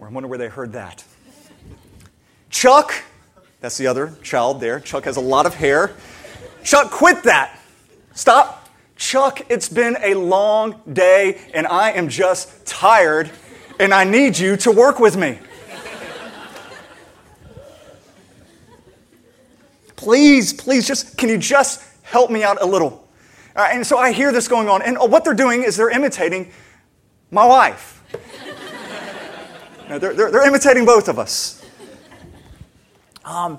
I 0.00 0.08
wonder 0.08 0.28
where 0.28 0.38
they 0.38 0.48
heard 0.48 0.72
that. 0.72 1.04
Chuck, 2.50 2.92
that's 3.60 3.78
the 3.78 3.86
other 3.86 4.14
child 4.22 4.60
there. 4.60 4.78
Chuck 4.78 5.04
has 5.04 5.16
a 5.16 5.20
lot 5.20 5.46
of 5.46 5.54
hair. 5.54 5.92
Chuck, 6.62 6.90
quit 6.90 7.22
that. 7.24 7.58
Stop. 8.14 8.68
Chuck, 8.96 9.40
it's 9.48 9.68
been 9.68 9.96
a 10.00 10.14
long 10.14 10.80
day 10.92 11.40
and 11.54 11.66
I 11.66 11.90
am 11.92 12.08
just 12.08 12.66
tired 12.66 13.30
and 13.80 13.92
I 13.92 14.04
need 14.04 14.38
you 14.38 14.56
to 14.58 14.70
work 14.70 15.00
with 15.00 15.16
me. 15.16 15.38
Please, 20.02 20.52
please, 20.52 20.86
just 20.86 21.16
can 21.16 21.28
you 21.28 21.38
just 21.38 21.82
help 22.02 22.30
me 22.30 22.42
out 22.42 22.60
a 22.60 22.66
little? 22.66 23.08
and 23.54 23.86
so 23.86 23.98
I 23.98 24.12
hear 24.12 24.32
this 24.32 24.48
going 24.48 24.68
on, 24.68 24.82
and 24.82 24.98
what 24.98 25.24
they're 25.24 25.34
doing 25.34 25.62
is 25.62 25.76
they're 25.76 25.90
imitating 25.90 26.50
my 27.30 27.46
wife. 27.46 28.02
they're, 29.88 29.98
they're, 29.98 30.30
they're, 30.30 30.46
imitating 30.46 30.84
both 30.84 31.08
of 31.08 31.18
us. 31.18 31.64
Um, 33.24 33.58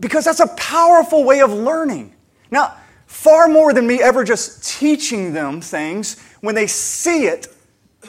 because 0.00 0.24
that's 0.24 0.40
a 0.40 0.48
powerful 0.56 1.24
way 1.24 1.40
of 1.40 1.52
learning. 1.52 2.14
Now, 2.50 2.76
far 3.06 3.48
more 3.48 3.72
than 3.72 3.86
me 3.86 4.02
ever 4.02 4.24
just 4.24 4.64
teaching 4.64 5.32
them 5.32 5.60
things, 5.60 6.20
when 6.40 6.54
they 6.54 6.66
see 6.66 7.26
it, 7.26 7.46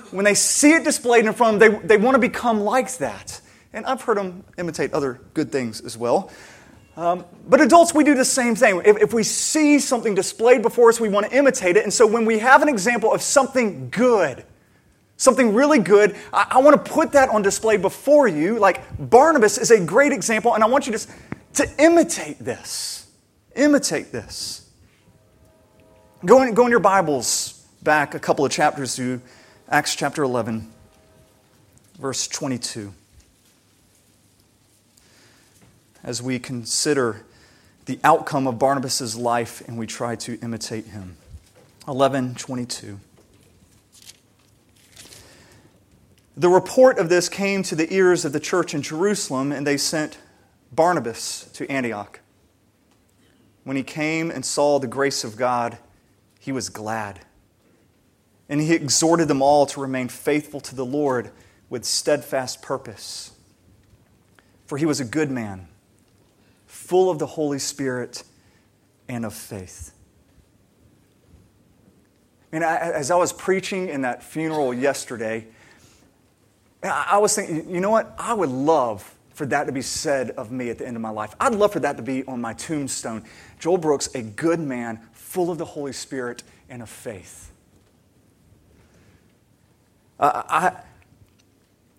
when 0.09 0.25
they 0.25 0.33
see 0.33 0.71
it 0.71 0.83
displayed 0.83 1.25
in 1.25 1.33
front 1.33 1.55
of 1.55 1.59
them, 1.59 1.81
they, 1.81 1.87
they 1.87 1.97
want 1.97 2.15
to 2.15 2.19
become 2.19 2.61
like 2.61 2.97
that. 2.97 3.39
And 3.73 3.85
I've 3.85 4.01
heard 4.01 4.17
them 4.17 4.43
imitate 4.57 4.93
other 4.93 5.19
good 5.33 5.51
things 5.51 5.81
as 5.81 5.97
well. 5.97 6.31
Um, 6.95 7.25
but 7.47 7.59
adults, 7.59 7.93
we 7.93 8.03
do 8.03 8.13
the 8.13 8.25
same 8.25 8.55
thing. 8.55 8.81
If, 8.85 8.97
if, 8.97 9.13
we 9.13 9.23
see 9.23 9.79
something 9.79 10.13
displayed 10.13 10.61
before 10.61 10.89
us, 10.89 10.99
we 10.99 11.09
want 11.09 11.25
to 11.27 11.35
imitate 11.35 11.75
it. 11.75 11.83
And 11.83 11.91
so 11.91 12.05
when 12.05 12.23
we 12.25 12.37
have 12.39 12.61
an 12.61 12.69
example 12.69 13.11
of 13.11 13.23
something 13.23 13.89
good, 13.89 14.45
something 15.17 15.55
really 15.55 15.79
good, 15.79 16.15
I, 16.31 16.47
I 16.51 16.57
want 16.59 16.85
to 16.85 16.91
put 16.91 17.13
that 17.13 17.29
on 17.29 17.41
display 17.41 17.77
before 17.77 18.27
you. 18.27 18.59
Like 18.59 18.83
Barnabas 19.09 19.57
is 19.57 19.71
a 19.71 19.83
great 19.83 20.11
example, 20.11 20.53
and 20.53 20.63
I 20.63 20.67
want 20.67 20.85
you 20.85 20.95
to, 20.95 21.07
to 21.55 21.83
imitate 21.83 22.37
this. 22.37 23.09
Imitate 23.55 24.11
this. 24.11 24.69
Go 26.25 26.43
in, 26.43 26.53
go 26.53 26.65
in 26.65 26.71
your 26.71 26.79
Bibles 26.79 27.65
back 27.81 28.13
a 28.13 28.19
couple 28.19 28.45
of 28.45 28.51
chapters 28.51 28.95
to 28.97 29.19
Acts 29.67 29.95
chapter 29.95 30.21
11, 30.21 30.71
verse 31.99 32.27
22 32.27 32.93
as 36.03 36.21
we 36.21 36.37
consider 36.39 37.25
the 37.85 37.99
outcome 38.03 38.47
of 38.47 38.59
Barnabas' 38.59 39.15
life 39.15 39.61
and 39.67 39.77
we 39.77 39.87
try 39.87 40.15
to 40.17 40.37
imitate 40.41 40.87
him. 40.87 41.17
1122. 41.85 42.99
The 46.35 46.49
report 46.49 46.97
of 46.97 47.09
this 47.09 47.29
came 47.29 47.61
to 47.63 47.75
the 47.75 47.93
ears 47.93 48.25
of 48.25 48.33
the 48.33 48.39
church 48.39 48.73
in 48.73 48.81
Jerusalem, 48.81 49.51
and 49.51 49.67
they 49.67 49.77
sent 49.77 50.17
Barnabas 50.71 51.49
to 51.53 51.69
Antioch. 51.69 52.21
When 53.63 53.77
he 53.77 53.83
came 53.83 54.31
and 54.31 54.43
saw 54.43 54.79
the 54.79 54.87
grace 54.87 55.23
of 55.23 55.37
God, 55.37 55.77
he 56.39 56.51
was 56.51 56.69
glad. 56.69 57.19
And 58.49 58.59
he 58.59 58.73
exhorted 58.73 59.27
them 59.27 59.41
all 59.41 59.65
to 59.67 59.79
remain 59.79 60.09
faithful 60.09 60.59
to 60.61 60.75
the 60.75 60.85
Lord 60.85 61.31
with 61.69 61.85
steadfast 61.85 62.61
purpose. 62.61 63.31
For 64.65 64.77
he 64.77 64.85
was 64.85 64.99
a 64.99 65.05
good 65.05 65.29
man 65.29 65.67
full 66.83 67.09
of 67.09 67.17
the 67.17 67.25
Holy 67.25 67.59
Spirit 67.59 68.23
and 69.07 69.25
of 69.25 69.33
faith. 69.33 69.93
And 72.51 72.63
I, 72.63 72.75
as 72.75 73.09
I 73.09 73.15
was 73.15 73.31
preaching 73.31 73.89
in 73.89 74.01
that 74.01 74.21
funeral 74.21 74.73
yesterday, 74.73 75.47
I 76.83 77.17
was 77.17 77.35
thinking, 77.35 77.73
you 77.73 77.79
know 77.79 77.89
what? 77.89 78.13
I 78.17 78.33
would 78.33 78.49
love 78.49 79.15
for 79.33 79.45
that 79.47 79.65
to 79.65 79.71
be 79.71 79.81
said 79.81 80.31
of 80.31 80.51
me 80.51 80.69
at 80.69 80.77
the 80.77 80.85
end 80.85 80.95
of 80.95 81.01
my 81.01 81.09
life. 81.09 81.33
I'd 81.39 81.55
love 81.55 81.71
for 81.71 81.79
that 81.79 81.97
to 81.97 82.03
be 82.03 82.23
on 82.25 82.41
my 82.41 82.53
tombstone. 82.53 83.23
Joel 83.59 83.77
Brooks, 83.77 84.13
a 84.13 84.21
good 84.21 84.59
man, 84.59 84.99
full 85.13 85.49
of 85.49 85.57
the 85.57 85.65
Holy 85.65 85.93
Spirit 85.93 86.43
and 86.69 86.81
of 86.81 86.89
faith. 86.89 87.51
Uh, 90.19 90.43
I, 90.47 90.83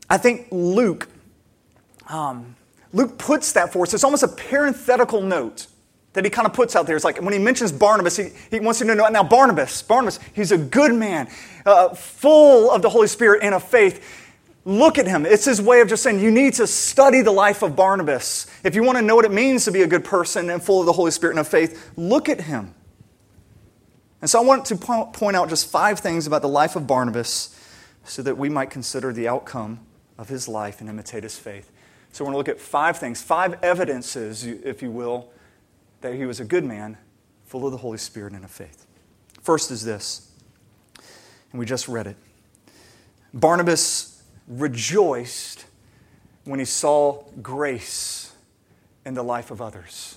I 0.09 0.19
think 0.19 0.49
Luke 0.53 1.09
um, 2.09 2.55
Luke 2.95 3.19
puts 3.19 3.53
that 3.53 3.73
for 3.73 3.83
us. 3.83 3.93
It's 3.93 4.05
almost 4.05 4.23
a 4.23 4.29
parenthetical 4.29 5.21
note 5.21 5.67
that 6.13 6.25
he 6.25 6.31
kind 6.31 6.47
of 6.47 6.55
puts 6.55 6.77
out 6.77 6.87
there. 6.87 6.95
It's 6.95 7.05
like 7.05 7.21
when 7.21 7.33
he 7.33 7.41
mentions 7.41 7.73
Barnabas, 7.73 8.17
he, 8.17 8.29
he 8.51 8.61
wants 8.61 8.81
you 8.81 8.87
to 8.87 8.95
know 8.95 9.09
now, 9.09 9.25
Barnabas, 9.25 9.83
Barnabas, 9.83 10.21
he's 10.33 10.53
a 10.53 10.59
good 10.59 10.95
man, 10.95 11.29
uh, 11.67 11.89
full 11.91 12.71
of 12.71 12.83
the 12.83 12.89
Holy 12.89 13.09
Spirit 13.09 13.43
and 13.43 13.53
of 13.53 13.65
faith. 13.65 14.23
Look 14.65 14.97
at 14.97 15.09
him. 15.09 15.27
It's 15.27 15.45
his 15.45 15.61
way 15.61 15.81
of 15.81 15.89
just 15.89 16.05
saying 16.05 16.21
you 16.21 16.31
need 16.31 16.55
to 16.55 16.69
study 16.69 17.21
the 17.21 17.33
life 17.33 17.63
of 17.63 17.75
Barnabas. 17.75 18.47
If 18.63 18.77
you 18.77 18.85
want 18.85 18.97
to 18.97 19.03
know 19.03 19.17
what 19.17 19.25
it 19.25 19.33
means 19.33 19.65
to 19.65 19.73
be 19.73 19.83
a 19.83 19.89
good 19.89 20.05
person 20.05 20.49
and 20.49 20.63
full 20.63 20.81
of 20.81 20.87
the 20.87 20.93
Holy 20.93 21.11
Spirit 21.11 21.33
and 21.33 21.41
of 21.41 21.49
faith, 21.49 21.93
look 21.97 22.29
at 22.29 22.43
him. 22.43 22.75
And 24.23 24.31
so 24.31 24.41
I 24.41 24.45
want 24.45 24.67
to 24.67 24.77
point 24.77 25.37
out 25.37 25.49
just 25.49 25.71
five 25.71 25.99
things 25.99 26.29
about 26.29 26.43
the 26.43 26.49
life 26.49 26.77
of 26.77 26.87
Barnabas 26.87 27.61
so 28.05 28.23
that 28.23 28.39
we 28.39 28.49
might 28.49 28.71
consider 28.71 29.13
the 29.13 29.29
outcome 29.29 29.81
of 30.17 30.29
his 30.29 30.47
life 30.49 30.81
and 30.81 30.89
imitate 30.89 31.25
his 31.25 31.37
faith. 31.37 31.71
So 32.15 32.23
we're 32.23 32.31
going 32.31 32.35
to 32.35 32.39
look 32.39 32.49
at 32.49 32.61
five 32.61 32.97
things, 32.97 33.21
five 33.21 33.59
evidences, 33.65 34.45
if 34.45 34.83
you 34.83 34.93
will, 34.93 35.33
that 36.01 36.15
he 36.15 36.27
was 36.27 36.39
a 36.39 36.45
good 36.45 36.63
man, 36.63 36.97
full 37.45 37.67
of 37.67 37.73
the 37.73 37.79
Holy 37.79 37.99
Spirit 37.99 38.35
and 38.35 38.45
of 38.45 38.53
faith. 38.53 38.87
First 39.43 39.73
is 39.73 39.85
this, 39.85 40.31
and 41.51 41.59
we 41.59 41.67
just 41.67 41.89
read 41.89 42.07
it 42.07 42.17
Barnabas 43.33 44.23
rejoiced 44.47 45.65
when 46.45 46.61
he 46.61 46.65
saw 46.65 47.25
grace 47.43 48.33
in 49.05 49.15
the 49.15 49.25
life 49.25 49.51
of 49.51 49.61
others. 49.61 50.17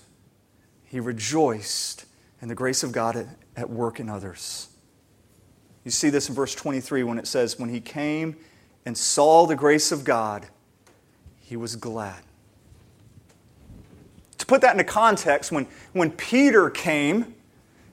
He 0.86 1.00
rejoiced 1.00 2.06
in 2.44 2.48
the 2.48 2.54
grace 2.54 2.84
of 2.84 2.92
God 2.92 3.27
at, 3.56 3.72
work 3.72 4.00
in 4.00 4.08
others. 4.08 4.68
You 5.84 5.89
see 5.89 6.12
this 6.12 6.30
in 6.30 6.36
verse 6.36 6.54
23 6.54 7.01
when 7.01 7.18
it 7.18 7.25
says, 7.25 7.58
When 7.58 7.70
he 7.70 7.82
came 7.82 8.36
and 8.86 8.96
saw 8.96 9.48
the 9.48 9.56
grace 9.56 9.92
of 9.92 10.04
God, 10.04 10.46
he 11.48 11.56
was 11.56 11.77
glad. 11.77 12.20
To 14.38 14.46
put 14.46 14.60
that 14.62 14.74
into 14.74 14.84
context, 14.84 15.50
when, 15.50 15.66
when 15.94 16.12
Peter 16.12 16.70
came 16.70 17.34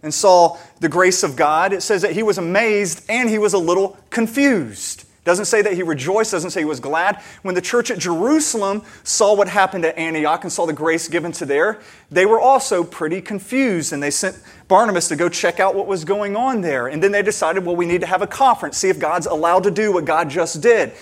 and 0.03 0.13
saw 0.13 0.59
the 0.81 0.89
grace 0.89 1.23
of 1.23 1.37
God, 1.37 1.73
it 1.73 1.81
says 1.81 2.03
that 2.03 2.13
he 2.13 2.25
was 2.25 2.37
amazed 2.37 3.05
and 3.09 3.31
he 3.31 3.39
was 3.39 3.55
a 3.55 3.59
little 3.59 3.97
confused. 4.11 5.05
Doesn't 5.23 5.45
say 5.45 5.63
that 5.63 5.73
he 5.73 5.85
rejoiced, 5.85 6.33
doesn't 6.33 6.51
say 6.51 6.63
he 6.63 6.67
was 6.67 6.81
glad. 6.81 7.23
When 7.43 7.55
the 7.55 7.63
church 7.63 7.93
at 7.93 7.99
Jerusalem 7.99 8.83
saw 9.05 9.37
what 9.37 9.47
happened 9.47 9.85
at 9.85 9.97
Antioch 9.97 10.43
and 10.43 10.53
saw 10.53 10.67
the 10.67 10.73
grace 10.73 11.07
given 11.07 11.31
to 11.33 11.47
there, 11.47 11.81
they 12.11 12.27
were 12.27 12.41
also 12.41 12.83
pretty 12.83 13.23
confused 13.23 13.93
and 13.93 14.03
they 14.03 14.11
sent 14.11 14.37
Barnabas 14.67 15.07
to 15.09 15.17
go 15.17 15.29
check 15.29 15.61
out 15.61 15.77
what 15.77 15.87
was 15.87 16.05
going 16.05 16.35
on 16.35 16.61
there. 16.61 16.89
And 16.89 17.01
then 17.01 17.13
they 17.13 17.23
decided, 17.23 17.65
well, 17.65 17.77
we 17.77 17.87
need 17.87 18.01
to 18.01 18.07
have 18.09 18.21
a 18.21 18.27
conference, 18.27 18.79
see 18.79 18.89
if 18.89 18.99
God's 18.99 19.27
allowed 19.27 19.63
to 19.63 19.71
do 19.71 19.93
what 19.93 20.05
God 20.05 20.29
just 20.29 20.61
did. 20.61 20.93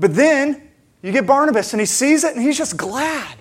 But 0.00 0.14
then 0.14 0.63
you 1.04 1.12
get 1.12 1.26
Barnabas 1.26 1.74
and 1.74 1.80
he 1.80 1.86
sees 1.86 2.24
it 2.24 2.34
and 2.34 2.42
he's 2.42 2.56
just 2.56 2.78
glad. 2.78 3.36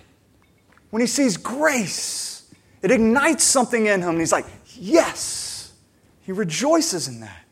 When 0.90 1.00
he 1.00 1.08
sees 1.08 1.38
grace, 1.38 2.54
it 2.82 2.92
ignites 2.92 3.46
something 3.46 3.86
in 3.86 4.02
him 4.02 4.10
and 4.10 4.20
he's 4.20 4.34
like, 4.34 4.46
yes. 4.78 5.72
He 6.24 6.34
rejoices 6.34 7.08
in 7.08 7.22
that. 7.22 7.46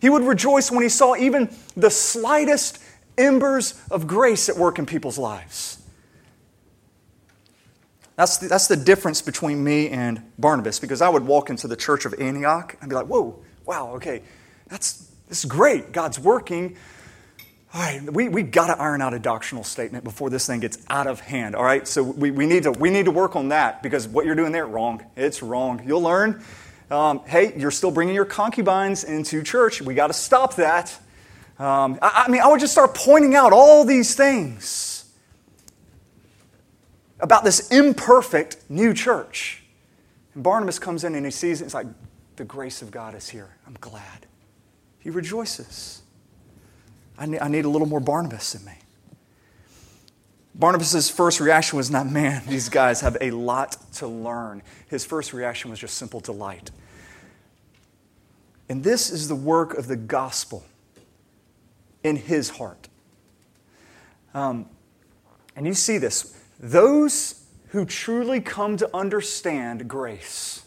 He 0.00 0.10
would 0.10 0.22
rejoice 0.22 0.70
when 0.70 0.82
he 0.82 0.88
saw 0.88 1.16
even 1.16 1.50
the 1.76 1.90
slightest 1.90 2.80
embers 3.16 3.74
of 3.90 4.06
grace 4.06 4.48
at 4.48 4.56
work 4.56 4.78
in 4.78 4.86
people's 4.86 5.18
lives. 5.18 5.82
That's 8.14 8.38
the, 8.38 8.46
that's 8.46 8.68
the 8.68 8.76
difference 8.76 9.22
between 9.22 9.62
me 9.62 9.88
and 9.88 10.22
Barnabas 10.38 10.78
because 10.78 11.02
I 11.02 11.08
would 11.08 11.26
walk 11.26 11.50
into 11.50 11.66
the 11.66 11.76
church 11.76 12.04
of 12.04 12.14
Antioch 12.20 12.76
and 12.80 12.88
be 12.88 12.94
like, 12.94 13.06
whoa, 13.06 13.40
wow, 13.64 13.94
okay, 13.94 14.22
that's, 14.68 15.10
this 15.28 15.40
is 15.40 15.44
great. 15.44 15.92
God's 15.92 16.18
working. 16.20 16.76
All 17.74 17.82
right, 17.82 18.02
we, 18.12 18.30
we 18.30 18.42
got 18.42 18.68
to 18.68 18.80
iron 18.80 19.02
out 19.02 19.12
a 19.12 19.18
doctrinal 19.18 19.62
statement 19.62 20.02
before 20.02 20.30
this 20.30 20.46
thing 20.46 20.60
gets 20.60 20.78
out 20.88 21.06
of 21.06 21.20
hand. 21.20 21.54
All 21.54 21.64
right, 21.64 21.86
so 21.86 22.02
we, 22.02 22.30
we, 22.30 22.46
need 22.46 22.62
to, 22.62 22.72
we 22.72 22.88
need 22.88 23.04
to 23.04 23.10
work 23.10 23.36
on 23.36 23.48
that 23.48 23.82
because 23.82 24.08
what 24.08 24.24
you're 24.24 24.34
doing 24.34 24.52
there, 24.52 24.66
wrong. 24.66 25.04
It's 25.16 25.42
wrong. 25.42 25.82
You'll 25.86 26.02
learn. 26.02 26.42
Um, 26.90 27.20
hey, 27.26 27.52
you're 27.58 27.70
still 27.70 27.90
bringing 27.90 28.14
your 28.14 28.24
concubines 28.24 29.04
into 29.04 29.42
church. 29.42 29.82
We 29.82 29.94
got 29.94 30.06
to 30.06 30.14
stop 30.14 30.56
that. 30.56 30.98
Um, 31.58 31.98
I, 32.00 32.24
I 32.26 32.30
mean, 32.30 32.40
I 32.40 32.46
would 32.46 32.60
just 32.60 32.72
start 32.72 32.94
pointing 32.94 33.34
out 33.34 33.52
all 33.52 33.84
these 33.84 34.14
things 34.14 35.12
about 37.20 37.44
this 37.44 37.68
imperfect 37.68 38.56
new 38.70 38.94
church. 38.94 39.62
And 40.34 40.42
Barnabas 40.42 40.78
comes 40.78 41.04
in 41.04 41.14
and 41.14 41.26
he 41.26 41.30
sees 41.30 41.60
it. 41.60 41.66
It's 41.66 41.74
like, 41.74 41.88
the 42.36 42.44
grace 42.44 42.80
of 42.80 42.90
God 42.90 43.14
is 43.14 43.28
here. 43.28 43.56
I'm 43.66 43.76
glad. 43.80 44.26
He 45.00 45.10
rejoices. 45.10 45.97
I 47.18 47.26
need, 47.26 47.40
I 47.40 47.48
need 47.48 47.64
a 47.64 47.68
little 47.68 47.88
more 47.88 48.00
Barnabas 48.00 48.54
in 48.54 48.64
me. 48.64 48.72
Barnabas' 50.54 51.10
first 51.10 51.40
reaction 51.40 51.76
was 51.76 51.90
not, 51.90 52.08
man, 52.08 52.42
these 52.48 52.68
guys 52.68 53.00
have 53.00 53.16
a 53.20 53.30
lot 53.30 53.76
to 53.94 54.06
learn. 54.06 54.62
His 54.88 55.04
first 55.04 55.32
reaction 55.32 55.70
was 55.70 55.78
just 55.78 55.96
simple 55.96 56.20
delight. 56.20 56.70
And 58.68 58.84
this 58.84 59.10
is 59.10 59.28
the 59.28 59.34
work 59.34 59.74
of 59.74 59.86
the 59.86 59.96
gospel 59.96 60.64
in 62.02 62.16
his 62.16 62.50
heart. 62.50 62.88
Um, 64.34 64.66
and 65.56 65.66
you 65.66 65.74
see 65.74 65.98
this. 65.98 66.36
Those 66.60 67.44
who 67.68 67.84
truly 67.84 68.40
come 68.40 68.76
to 68.76 68.90
understand 68.94 69.88
grace 69.88 70.62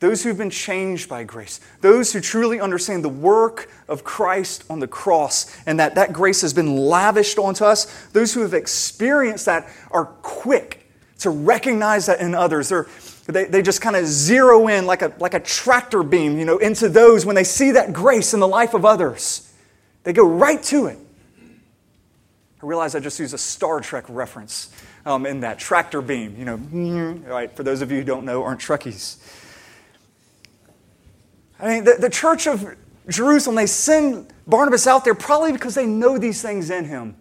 those 0.00 0.22
who've 0.22 0.38
been 0.38 0.50
changed 0.50 1.08
by 1.08 1.24
grace, 1.24 1.60
those 1.80 2.12
who 2.12 2.20
truly 2.20 2.60
understand 2.60 3.04
the 3.04 3.08
work 3.08 3.68
of 3.88 4.04
Christ 4.04 4.64
on 4.70 4.78
the 4.78 4.86
cross 4.86 5.56
and 5.66 5.80
that 5.80 5.96
that 5.96 6.12
grace 6.12 6.40
has 6.42 6.52
been 6.52 6.76
lavished 6.76 7.38
onto 7.38 7.64
us, 7.64 8.06
those 8.12 8.32
who 8.32 8.42
have 8.42 8.54
experienced 8.54 9.46
that 9.46 9.68
are 9.90 10.04
quick 10.04 10.86
to 11.18 11.30
recognize 11.30 12.06
that 12.06 12.20
in 12.20 12.34
others. 12.34 12.68
They're, 12.68 12.86
they, 13.26 13.44
they 13.46 13.60
just 13.60 13.80
kind 13.80 13.96
of 13.96 14.06
zero 14.06 14.68
in 14.68 14.86
like 14.86 15.02
a, 15.02 15.12
like 15.18 15.34
a 15.34 15.40
tractor 15.40 16.04
beam, 16.04 16.38
you 16.38 16.44
know, 16.44 16.58
into 16.58 16.88
those 16.88 17.26
when 17.26 17.34
they 17.34 17.44
see 17.44 17.72
that 17.72 17.92
grace 17.92 18.34
in 18.34 18.40
the 18.40 18.48
life 18.48 18.74
of 18.74 18.84
others. 18.84 19.52
They 20.04 20.12
go 20.12 20.26
right 20.26 20.62
to 20.64 20.86
it. 20.86 20.98
I 22.62 22.66
realize 22.66 22.94
I 22.94 23.00
just 23.00 23.18
used 23.20 23.34
a 23.34 23.38
Star 23.38 23.80
Trek 23.80 24.04
reference 24.08 24.70
um, 25.04 25.26
in 25.26 25.40
that 25.40 25.58
tractor 25.58 26.00
beam, 26.02 26.36
you 26.36 26.44
know, 26.44 26.56
right, 27.26 27.54
for 27.54 27.62
those 27.62 27.82
of 27.82 27.90
you 27.90 27.98
who 27.98 28.04
don't 28.04 28.24
know, 28.24 28.44
aren't 28.44 28.60
Trekkies. 28.60 29.16
I 31.60 31.68
mean, 31.68 31.84
the, 31.84 31.96
the 31.98 32.10
church 32.10 32.46
of 32.46 32.76
Jerusalem, 33.08 33.56
they 33.56 33.66
send 33.66 34.32
Barnabas 34.46 34.86
out 34.86 35.04
there 35.04 35.14
probably 35.14 35.52
because 35.52 35.74
they 35.74 35.86
know 35.86 36.18
these 36.18 36.42
things 36.42 36.70
in 36.70 36.84
him. 36.84 37.16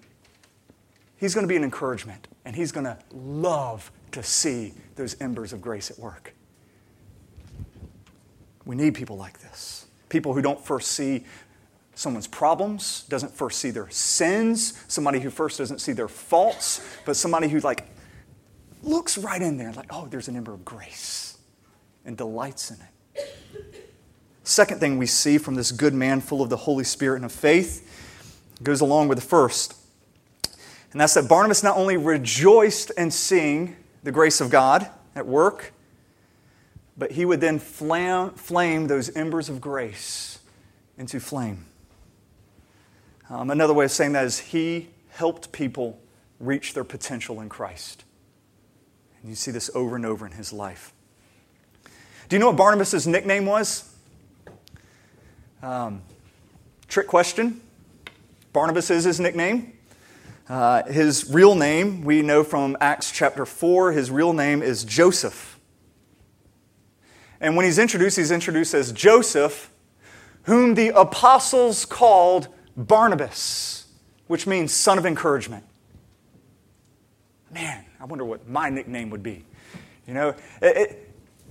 He's 1.18 1.34
going 1.34 1.44
to 1.44 1.48
be 1.48 1.56
an 1.56 1.64
encouragement, 1.64 2.28
and 2.46 2.56
he's 2.56 2.72
going 2.72 2.86
to 2.86 2.98
love 3.12 3.92
to 4.12 4.22
see 4.22 4.74
those 4.96 5.20
embers 5.20 5.54
of 5.54 5.62
grace 5.62 5.90
at 5.90 5.98
work. 5.98 6.34
We 8.66 8.76
need 8.76 8.94
people 8.94 9.18
like 9.18 9.40
this. 9.40 9.88
People 10.10 10.34
who 10.34 10.42
don't 10.42 10.64
first 10.64 10.92
see 10.92 11.26
someone's 11.96 12.28
problems, 12.28 13.06
doesn't 13.10 13.34
first 13.34 13.60
see 13.60 13.72
their 13.72 13.90
sins, 13.90 14.84
somebody 14.88 15.20
who 15.20 15.32
first 15.32 15.58
doesn't 15.58 15.80
see 15.80 15.94
their 15.94 16.08
faults, 16.08 16.80
but 17.06 17.16
somebody 17.16 17.48
who 17.48 17.60
like 17.62 17.88
looks 18.84 19.18
right 19.18 19.42
in 19.42 19.58
there 19.58 19.72
like, 19.74 19.88
oh, 19.90 20.06
there's 20.08 20.28
an 20.28 20.36
ember 20.36 20.54
of 20.54 20.64
grace 20.64 21.38
and 22.06 22.16
delights 22.16 22.70
in 22.70 22.78
it. 22.78 22.97
Second 24.48 24.80
thing 24.80 24.98
we 24.98 25.08
see 25.08 25.38
from 25.38 25.56
this 25.56 25.74
good 25.74 25.94
man 25.94 26.22
full 26.22 26.42
of 26.42 26.50
the 26.50 26.56
Holy 26.56 26.86
Spirit 26.86 27.18
and 27.18 27.26
of 27.26 27.34
faith 27.34 27.86
goes 28.64 28.80
along 28.80 29.10
with 29.10 29.18
the 29.18 29.26
first. 29.26 29.76
And 30.94 31.02
that's 31.02 31.16
that 31.16 31.28
Barnabas 31.28 31.64
not 31.64 31.76
only 31.76 31.98
rejoiced 31.98 32.90
in 32.92 33.12
seeing 33.12 33.76
the 34.04 34.12
grace 34.14 34.40
of 34.40 34.50
God 34.50 34.90
at 35.16 35.28
work, 35.28 35.74
but 36.98 37.12
he 37.12 37.26
would 37.26 37.42
then 37.42 37.60
flame, 37.60 38.30
flame 38.32 38.88
those 38.88 39.14
embers 39.18 39.50
of 39.50 39.60
grace 39.60 40.40
into 40.98 41.20
flame. 41.20 41.66
Um, 43.30 43.52
another 43.52 43.74
way 43.74 43.84
of 43.84 43.92
saying 43.92 44.14
that 44.14 44.24
is 44.24 44.40
he 44.40 44.88
helped 45.10 45.52
people 45.52 46.00
reach 46.40 46.74
their 46.74 46.86
potential 46.86 47.42
in 47.42 47.50
Christ. 47.50 48.06
And 49.20 49.30
you 49.30 49.36
see 49.36 49.52
this 49.52 49.70
over 49.76 49.98
and 49.98 50.06
over 50.06 50.26
in 50.26 50.32
his 50.32 50.54
life. 50.54 50.94
Do 52.30 52.38
you 52.38 52.40
know 52.40 52.48
what 52.48 52.56
Barnabas' 52.56 53.06
nickname 53.06 53.46
was? 53.46 53.87
Um, 55.62 56.04
trick 56.88 57.08
question. 57.08 57.62
Barnabas 58.54 58.92
is 58.92 59.06
his 59.06 59.20
nickname. 59.20 59.74
Uh, 60.48 60.84
his 60.84 61.30
real 61.32 61.56
name, 61.56 62.04
we 62.04 62.22
know 62.22 62.44
from 62.44 62.78
Acts 62.80 63.12
chapter 63.12 63.46
4, 63.46 63.92
his 63.92 64.12
real 64.12 64.34
name 64.34 64.62
is 64.62 64.84
Joseph. 64.84 65.60
And 67.42 67.56
when 67.56 67.66
he's 67.66 67.80
introduced, 67.80 68.18
he's 68.18 68.32
introduced 68.32 68.74
as 68.74 68.92
Joseph, 68.92 69.72
whom 70.44 70.76
the 70.76 70.90
apostles 70.90 71.86
called 71.86 72.48
Barnabas, 72.78 73.88
which 74.28 74.48
means 74.48 74.72
son 74.72 74.98
of 74.98 75.06
encouragement. 75.06 75.64
Man, 77.52 77.84
I 78.00 78.06
wonder 78.06 78.24
what 78.24 78.48
my 78.48 78.70
nickname 78.70 79.10
would 79.10 79.24
be. 79.24 79.44
You 80.08 80.14
know, 80.14 80.36
it, 80.62 81.07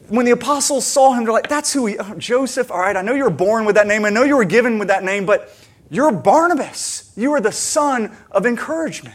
when 0.08 0.24
the 0.24 0.32
apostles 0.32 0.86
saw 0.86 1.12
him, 1.12 1.24
they're 1.24 1.32
like, 1.32 1.48
that's 1.48 1.72
who 1.72 1.86
he, 1.86 1.98
oh, 1.98 2.14
Joseph, 2.16 2.70
all 2.70 2.78
right, 2.78 2.96
I 2.96 3.02
know 3.02 3.14
you 3.14 3.24
were 3.24 3.30
born 3.30 3.64
with 3.64 3.76
that 3.76 3.86
name. 3.86 4.04
I 4.04 4.10
know 4.10 4.22
you 4.22 4.36
were 4.36 4.44
given 4.44 4.78
with 4.78 4.88
that 4.88 5.04
name, 5.04 5.26
but 5.26 5.54
you're 5.90 6.12
Barnabas. 6.12 7.12
You 7.16 7.32
are 7.32 7.40
the 7.40 7.52
son 7.52 8.16
of 8.30 8.46
encouragement. 8.46 9.14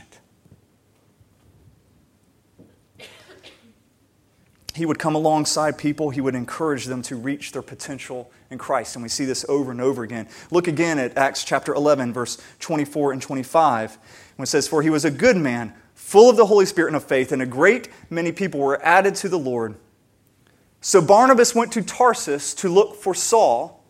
He 4.74 4.86
would 4.86 5.00
come 5.00 5.16
alongside 5.16 5.78
people, 5.78 6.10
he 6.12 6.22
would 6.22 6.34
encourage 6.34 6.86
them 6.86 7.02
to 7.04 7.16
reach 7.16 7.52
their 7.52 7.62
potential 7.62 8.32
in 8.50 8.58
Christ. 8.58 8.96
And 8.96 9.04
we 9.04 9.10
see 9.10 9.26
this 9.26 9.46
over 9.50 9.70
and 9.72 9.82
over 9.82 10.04
again. 10.04 10.30
Look 10.50 10.68
again 10.68 10.98
at 10.98 11.18
Acts 11.18 11.44
chapter 11.44 11.74
11, 11.74 12.14
verse 12.14 12.42
24 12.60 13.12
and 13.12 13.22
25, 13.22 13.98
when 14.38 14.44
it 14.44 14.48
says, 14.48 14.68
For 14.68 14.82
he 14.82 14.90
was 14.90 15.04
a 15.04 15.12
good 15.12 15.36
man, 15.36 15.74
full 15.94 16.30
of 16.30 16.38
the 16.38 16.46
Holy 16.46 16.66
Spirit 16.66 16.90
and 16.90 16.96
of 16.96 17.04
faith, 17.04 17.34
and 17.34 17.42
a 17.42 17.46
great 17.46 17.90
many 18.10 18.32
people 18.32 18.62
were 18.62 18.82
added 18.82 19.16
to 19.16 19.30
the 19.30 19.38
Lord. 19.38 19.76
So 20.82 21.02
Barnabas 21.02 21.54
went 21.54 21.72
to 21.74 21.84
Tarsus 21.84 22.56
to 22.56 22.68
look 22.68 22.96
for 22.96 23.14
Saul, 23.14 23.84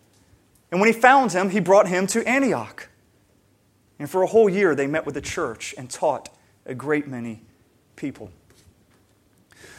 and 0.72 0.80
when 0.80 0.94
he 0.94 0.94
found 0.94 1.32
him, 1.32 1.50
he 1.50 1.60
brought 1.60 1.88
him 1.88 2.06
to 2.08 2.28
Antioch. 2.28 2.90
And 3.98 4.10
for 4.10 4.24
a 4.24 4.28
whole 4.28 4.50
year, 4.50 4.76
they 4.76 4.88
met 4.88 5.06
with 5.06 5.16
the 5.16 5.22
church 5.22 5.74
and 5.78 5.90
taught 5.90 6.30
a 6.66 6.74
great 6.74 7.08
many 7.08 7.44
people. 7.96 8.32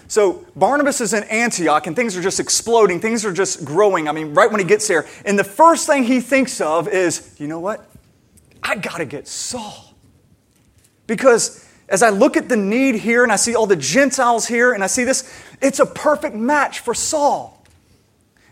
So 0.09 0.46
Barnabas 0.57 1.01
is 1.01 1.12
in 1.12 1.25
Antioch, 1.25 1.87
and 1.87 1.96
things 1.96 2.16
are 2.16 2.22
just 2.22 2.40
exploding. 2.40 3.01
Things 3.01 3.25
are 3.25 3.33
just 3.33 3.64
growing. 3.64 4.09
I 4.09 4.12
mean, 4.12 4.35
right 4.35 4.51
when 4.51 4.61
he 4.61 4.66
gets 4.66 4.87
there, 4.88 5.07
and 5.25 5.38
the 5.38 5.44
first 5.44 5.87
thing 5.87 6.05
he 6.05 6.20
thinks 6.20 6.61
of 6.61 6.88
is, 6.88 7.35
you 7.38 7.46
know 7.46 7.61
what? 7.61 7.88
I 8.62 8.77
got 8.77 8.98
to 8.98 9.05
get 9.05 9.27
Saul. 9.27 9.94
Because 11.07 11.62
as 11.88 12.03
I 12.03 12.11
look 12.11 12.37
at 12.37 12.49
the 12.49 12.57
need 12.57 12.97
here 12.97 13.23
and 13.23 13.33
I 13.33 13.37
see 13.37 13.55
all 13.55 13.66
the 13.66 13.77
Gentiles 13.77 14.47
here 14.47 14.73
and 14.73 14.83
I 14.83 14.87
see 14.87 15.05
this, 15.05 15.31
it's 15.61 15.79
a 15.79 15.87
perfect 15.87 16.35
match 16.35 16.81
for 16.81 16.95
Saul. 16.95 17.62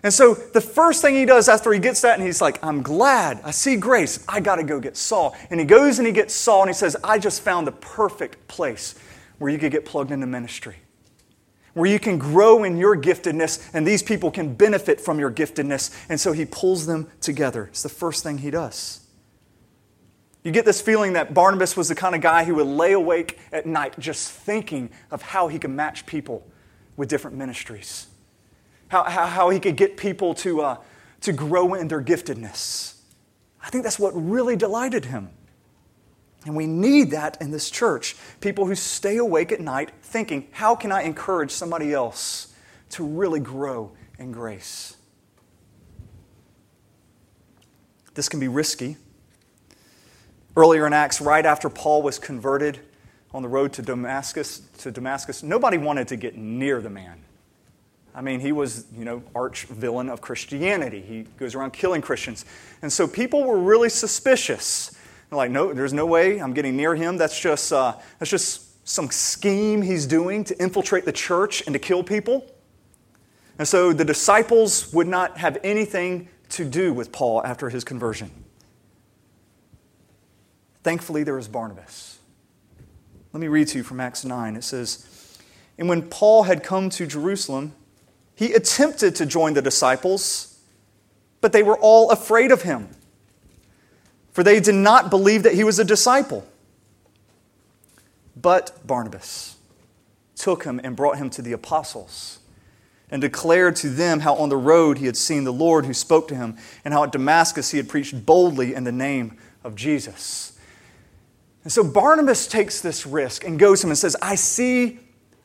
And 0.02 0.12
so 0.12 0.34
the 0.34 0.60
first 0.60 1.02
thing 1.02 1.14
he 1.14 1.26
does 1.26 1.48
after 1.48 1.72
he 1.72 1.78
gets 1.78 2.00
that, 2.02 2.18
and 2.18 2.26
he's 2.26 2.40
like, 2.40 2.62
I'm 2.64 2.82
glad, 2.82 3.40
I 3.44 3.50
see 3.50 3.76
grace, 3.76 4.24
I 4.28 4.40
got 4.40 4.56
to 4.56 4.62
go 4.62 4.80
get 4.80 4.96
Saul. 4.96 5.36
And 5.50 5.60
he 5.60 5.66
goes 5.66 5.98
and 5.98 6.06
he 6.06 6.12
gets 6.12 6.34
Saul 6.34 6.62
and 6.62 6.70
he 6.70 6.74
says, 6.74 6.96
I 7.04 7.18
just 7.18 7.42
found 7.42 7.66
the 7.66 7.72
perfect 7.72 8.48
place 8.48 8.94
where 9.38 9.50
you 9.50 9.58
could 9.58 9.72
get 9.72 9.84
plugged 9.84 10.10
into 10.10 10.26
ministry, 10.26 10.76
where 11.74 11.90
you 11.90 11.98
can 11.98 12.18
grow 12.18 12.64
in 12.64 12.78
your 12.78 12.96
giftedness 12.96 13.68
and 13.74 13.86
these 13.86 14.02
people 14.02 14.30
can 14.30 14.54
benefit 14.54 15.00
from 15.00 15.18
your 15.18 15.30
giftedness. 15.30 15.94
And 16.08 16.18
so 16.18 16.32
he 16.32 16.46
pulls 16.46 16.86
them 16.86 17.10
together. 17.20 17.66
It's 17.66 17.82
the 17.82 17.88
first 17.90 18.22
thing 18.22 18.38
he 18.38 18.50
does. 18.50 19.00
You 20.42 20.52
get 20.52 20.64
this 20.64 20.80
feeling 20.80 21.12
that 21.14 21.34
Barnabas 21.34 21.76
was 21.76 21.88
the 21.88 21.94
kind 21.94 22.14
of 22.14 22.22
guy 22.22 22.44
who 22.44 22.54
would 22.54 22.66
lay 22.66 22.92
awake 22.92 23.38
at 23.52 23.66
night 23.66 23.98
just 23.98 24.30
thinking 24.30 24.90
of 25.10 25.20
how 25.20 25.48
he 25.48 25.58
could 25.58 25.70
match 25.70 26.06
people 26.06 26.46
with 26.96 27.08
different 27.08 27.36
ministries, 27.36 28.06
how, 28.88 29.04
how, 29.04 29.26
how 29.26 29.50
he 29.50 29.60
could 29.60 29.76
get 29.76 29.96
people 29.96 30.34
to, 30.34 30.62
uh, 30.62 30.76
to 31.22 31.32
grow 31.32 31.74
in 31.74 31.88
their 31.88 32.02
giftedness. 32.02 32.94
I 33.62 33.68
think 33.68 33.84
that's 33.84 33.98
what 33.98 34.12
really 34.14 34.56
delighted 34.56 35.06
him. 35.06 35.30
And 36.46 36.56
we 36.56 36.66
need 36.66 37.10
that 37.10 37.40
in 37.42 37.50
this 37.50 37.70
church. 37.70 38.16
People 38.40 38.64
who 38.64 38.74
stay 38.74 39.18
awake 39.18 39.52
at 39.52 39.60
night 39.60 39.90
thinking, 40.02 40.48
how 40.52 40.74
can 40.74 40.90
I 40.90 41.02
encourage 41.02 41.50
somebody 41.50 41.92
else 41.92 42.54
to 42.90 43.04
really 43.04 43.40
grow 43.40 43.92
in 44.18 44.32
grace? 44.32 44.96
This 48.14 48.30
can 48.30 48.40
be 48.40 48.48
risky. 48.48 48.96
Earlier 50.60 50.86
in 50.86 50.92
Acts, 50.92 51.22
right 51.22 51.46
after 51.46 51.70
Paul 51.70 52.02
was 52.02 52.18
converted 52.18 52.80
on 53.32 53.40
the 53.40 53.48
road 53.48 53.72
to 53.72 53.82
Damascus, 53.82 54.60
to 54.80 54.90
Damascus, 54.90 55.42
nobody 55.42 55.78
wanted 55.78 56.08
to 56.08 56.16
get 56.16 56.36
near 56.36 56.82
the 56.82 56.90
man. 56.90 57.18
I 58.14 58.20
mean, 58.20 58.40
he 58.40 58.52
was, 58.52 58.84
you 58.94 59.06
know, 59.06 59.22
arch 59.34 59.64
villain 59.64 60.10
of 60.10 60.20
Christianity. 60.20 61.00
He 61.00 61.22
goes 61.38 61.54
around 61.54 61.70
killing 61.70 62.02
Christians. 62.02 62.44
And 62.82 62.92
so 62.92 63.08
people 63.08 63.44
were 63.44 63.58
really 63.58 63.88
suspicious. 63.88 64.94
They're 65.30 65.38
like, 65.38 65.50
no, 65.50 65.72
there's 65.72 65.94
no 65.94 66.04
way 66.04 66.42
I'm 66.42 66.52
getting 66.52 66.76
near 66.76 66.94
him. 66.94 67.16
That's 67.16 67.40
just, 67.40 67.72
uh, 67.72 67.96
that's 68.18 68.30
just 68.30 68.86
some 68.86 69.10
scheme 69.10 69.80
he's 69.80 70.06
doing 70.06 70.44
to 70.44 70.62
infiltrate 70.62 71.06
the 71.06 71.12
church 71.12 71.62
and 71.64 71.72
to 71.72 71.78
kill 71.78 72.02
people. 72.02 72.54
And 73.58 73.66
so 73.66 73.94
the 73.94 74.04
disciples 74.04 74.92
would 74.92 75.08
not 75.08 75.38
have 75.38 75.56
anything 75.64 76.28
to 76.50 76.66
do 76.66 76.92
with 76.92 77.12
Paul 77.12 77.42
after 77.46 77.70
his 77.70 77.82
conversion. 77.82 78.30
Thankfully, 80.82 81.22
there 81.24 81.34
was 81.34 81.48
Barnabas. 81.48 82.18
Let 83.32 83.40
me 83.40 83.48
read 83.48 83.68
to 83.68 83.78
you 83.78 83.84
from 83.84 84.00
Acts 84.00 84.24
9. 84.24 84.56
It 84.56 84.64
says, 84.64 85.38
And 85.78 85.88
when 85.88 86.02
Paul 86.02 86.44
had 86.44 86.62
come 86.62 86.90
to 86.90 87.06
Jerusalem, 87.06 87.74
he 88.34 88.54
attempted 88.54 89.14
to 89.16 89.26
join 89.26 89.54
the 89.54 89.62
disciples, 89.62 90.58
but 91.40 91.52
they 91.52 91.62
were 91.62 91.78
all 91.78 92.10
afraid 92.10 92.50
of 92.50 92.62
him, 92.62 92.88
for 94.32 94.42
they 94.42 94.60
did 94.60 94.74
not 94.74 95.10
believe 95.10 95.42
that 95.42 95.54
he 95.54 95.64
was 95.64 95.78
a 95.78 95.84
disciple. 95.84 96.46
But 98.34 98.86
Barnabas 98.86 99.56
took 100.34 100.64
him 100.64 100.80
and 100.82 100.96
brought 100.96 101.18
him 101.18 101.28
to 101.30 101.42
the 101.42 101.52
apostles 101.52 102.38
and 103.10 103.20
declared 103.20 103.76
to 103.76 103.90
them 103.90 104.20
how 104.20 104.34
on 104.36 104.48
the 104.48 104.56
road 104.56 104.98
he 104.98 105.06
had 105.06 105.16
seen 105.16 105.44
the 105.44 105.52
Lord 105.52 105.84
who 105.84 105.92
spoke 105.92 106.28
to 106.28 106.34
him, 106.34 106.56
and 106.84 106.94
how 106.94 107.04
at 107.04 107.12
Damascus 107.12 107.72
he 107.72 107.76
had 107.76 107.88
preached 107.88 108.24
boldly 108.24 108.72
in 108.74 108.84
the 108.84 108.92
name 108.92 109.36
of 109.64 109.74
Jesus. 109.74 110.52
And 111.62 111.72
so 111.72 111.84
Barnabas 111.84 112.46
takes 112.46 112.80
this 112.80 113.06
risk 113.06 113.44
and 113.44 113.58
goes 113.58 113.80
to 113.80 113.86
him 113.86 113.90
and 113.90 113.98
says, 113.98 114.16
I 114.22 114.34
see, 114.34 114.98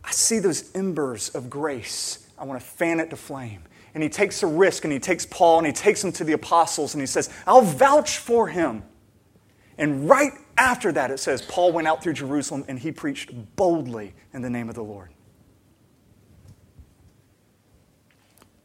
I 0.03 0.11
see 0.11 0.39
those 0.39 0.73
embers 0.75 1.29
of 1.29 1.49
grace. 1.49 2.27
I 2.37 2.45
want 2.45 2.59
to 2.59 2.65
fan 2.65 2.99
it 2.99 3.09
to 3.09 3.15
flame. 3.15 3.63
And 3.93 4.03
he 4.03 4.09
takes 4.09 4.43
a 4.43 4.47
risk 4.47 4.83
and 4.83 4.93
he 4.93 4.99
takes 4.99 5.25
Paul 5.25 5.59
and 5.59 5.67
he 5.67 5.73
takes 5.73 6.03
him 6.03 6.11
to 6.13 6.23
the 6.23 6.33
apostles 6.33 6.93
and 6.93 7.01
he 7.01 7.07
says, 7.07 7.29
I'll 7.47 7.61
vouch 7.61 8.17
for 8.17 8.47
him. 8.47 8.83
And 9.77 10.09
right 10.09 10.31
after 10.57 10.91
that, 10.93 11.11
it 11.11 11.19
says, 11.19 11.41
Paul 11.41 11.71
went 11.71 11.87
out 11.87 12.01
through 12.01 12.13
Jerusalem 12.13 12.63
and 12.67 12.79
he 12.79 12.91
preached 12.91 13.31
boldly 13.55 14.13
in 14.33 14.41
the 14.41 14.49
name 14.49 14.69
of 14.69 14.75
the 14.75 14.83
Lord. 14.83 15.09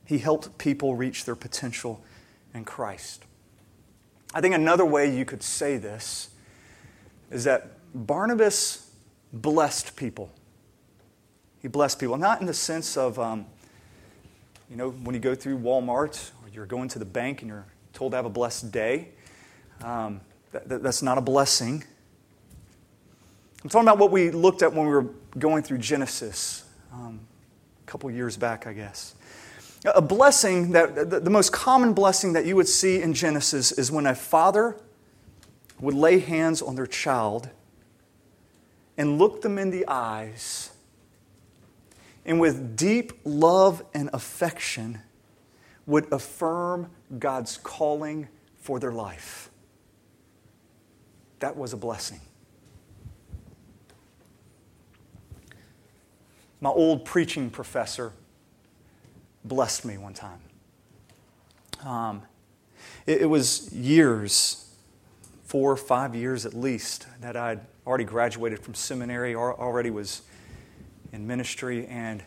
He 0.05 0.19
helped 0.19 0.59
people 0.59 0.97
reach 0.97 1.25
their 1.25 1.37
potential 1.37 2.03
in 2.53 2.65
Christ. 2.65 3.25
I 4.35 4.41
think 4.41 4.55
another 4.55 4.85
way 4.85 5.17
you 5.17 5.25
could 5.25 5.43
say 5.43 5.77
this 5.77 6.30
is 7.31 7.45
that 7.45 7.79
Barnabas 7.95 8.91
blessed 9.33 9.97
people. 9.97 10.31
He 11.61 11.69
blessed 11.69 11.99
people, 11.99 12.17
not 12.17 12.41
in 12.41 12.47
the 12.47 12.55
sense 12.55 12.97
of, 12.97 13.19
um, 13.19 13.47
you 14.69 14.77
know, 14.77 14.91
when 14.91 15.15
you 15.15 15.21
go 15.21 15.35
through 15.35 15.59
Walmart 15.59 16.31
or 16.43 16.49
you're 16.53 16.67
going 16.67 16.89
to 16.89 16.99
the 16.99 17.05
bank 17.05 17.43
and 17.43 17.51
you're 17.51 17.67
told 17.93 18.13
to 18.13 18.17
have 18.17 18.27
a 18.27 18.31
blessed 18.31 18.73
day. 18.73 19.09
Um, 19.83 20.21
that, 20.53 20.69
that, 20.69 20.83
that's 20.83 21.03
not 21.03 21.19
a 21.19 21.21
blessing. 21.21 21.85
I'm 23.63 23.69
talking 23.69 23.87
about 23.87 23.99
what 23.99 24.11
we 24.11 24.31
looked 24.31 24.63
at 24.63 24.73
when 24.73 24.87
we 24.87 24.93
were 24.93 25.07
going 25.39 25.63
through 25.63 25.79
Genesis 25.79 26.65
um, 26.93 27.21
a 27.83 27.87
couple 27.87 28.11
years 28.11 28.37
back, 28.37 28.67
I 28.67 28.73
guess. 28.73 29.15
A 29.85 30.03
blessing 30.03 30.73
that 30.73 31.25
the 31.25 31.31
most 31.31 31.53
common 31.53 31.95
blessing 31.95 32.35
that 32.35 32.45
you 32.45 32.57
would 32.57 32.69
see 32.69 33.01
in 33.01 33.15
Genesis 33.15 33.73
is 33.73 33.91
when 33.91 34.07
a 34.07 34.15
father 34.15 34.77
would 35.81 35.95
lay 35.95 36.19
hands 36.19 36.61
on 36.63 36.75
their 36.75 36.87
child 36.87 37.49
and 38.97 39.19
look 39.19 39.43
them 39.43 39.59
in 39.59 39.71
the 39.71 39.85
eyes 39.89 40.71
and 42.25 42.39
with 42.39 42.77
deep 42.77 43.13
love 43.25 43.83
and 43.95 44.11
affection 44.13 45.01
would 45.87 46.13
affirm 46.13 46.91
God's 47.19 47.57
calling 47.57 48.29
for 48.59 48.79
their 48.79 48.93
life. 48.93 49.51
That 51.41 51.57
was 51.57 51.73
a 51.73 51.77
blessing. 51.77 52.21
My 56.61 56.69
old 56.69 57.07
preaching 57.07 57.49
professor 57.49 58.13
blessed 59.45 59.87
me 59.87 59.97
one 59.97 60.13
time. 60.13 60.41
Um, 61.85 62.23
it, 63.07 63.23
it, 63.23 63.27
was 63.27 63.73
years, 63.73 64.70
four 65.51 65.73
or 65.73 65.77
five 65.77 66.15
years 66.15 66.47
at 66.47 66.55
least, 66.55 67.09
that 67.21 67.37
I'd 67.37 67.59
already 67.85 68.05
graduated 68.05 68.61
from 68.61 68.73
seminary, 68.73 69.35
already 69.35 69.91
was 69.91 70.23
in 71.13 71.27
ministry, 71.27 71.89
and 71.89 72.23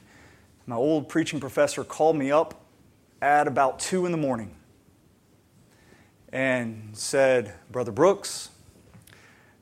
my 0.68 0.76
old 0.76 1.08
preaching 1.08 1.40
professor 1.40 1.86
called 1.86 2.18
me 2.18 2.34
up 2.34 2.66
at 3.22 3.48
about 3.48 3.80
two 3.80 4.06
in 4.06 4.12
the 4.12 4.18
morning 4.18 4.54
and 6.34 6.90
said, 6.92 7.54
Brother 7.72 7.94
Brooks, 7.94 8.50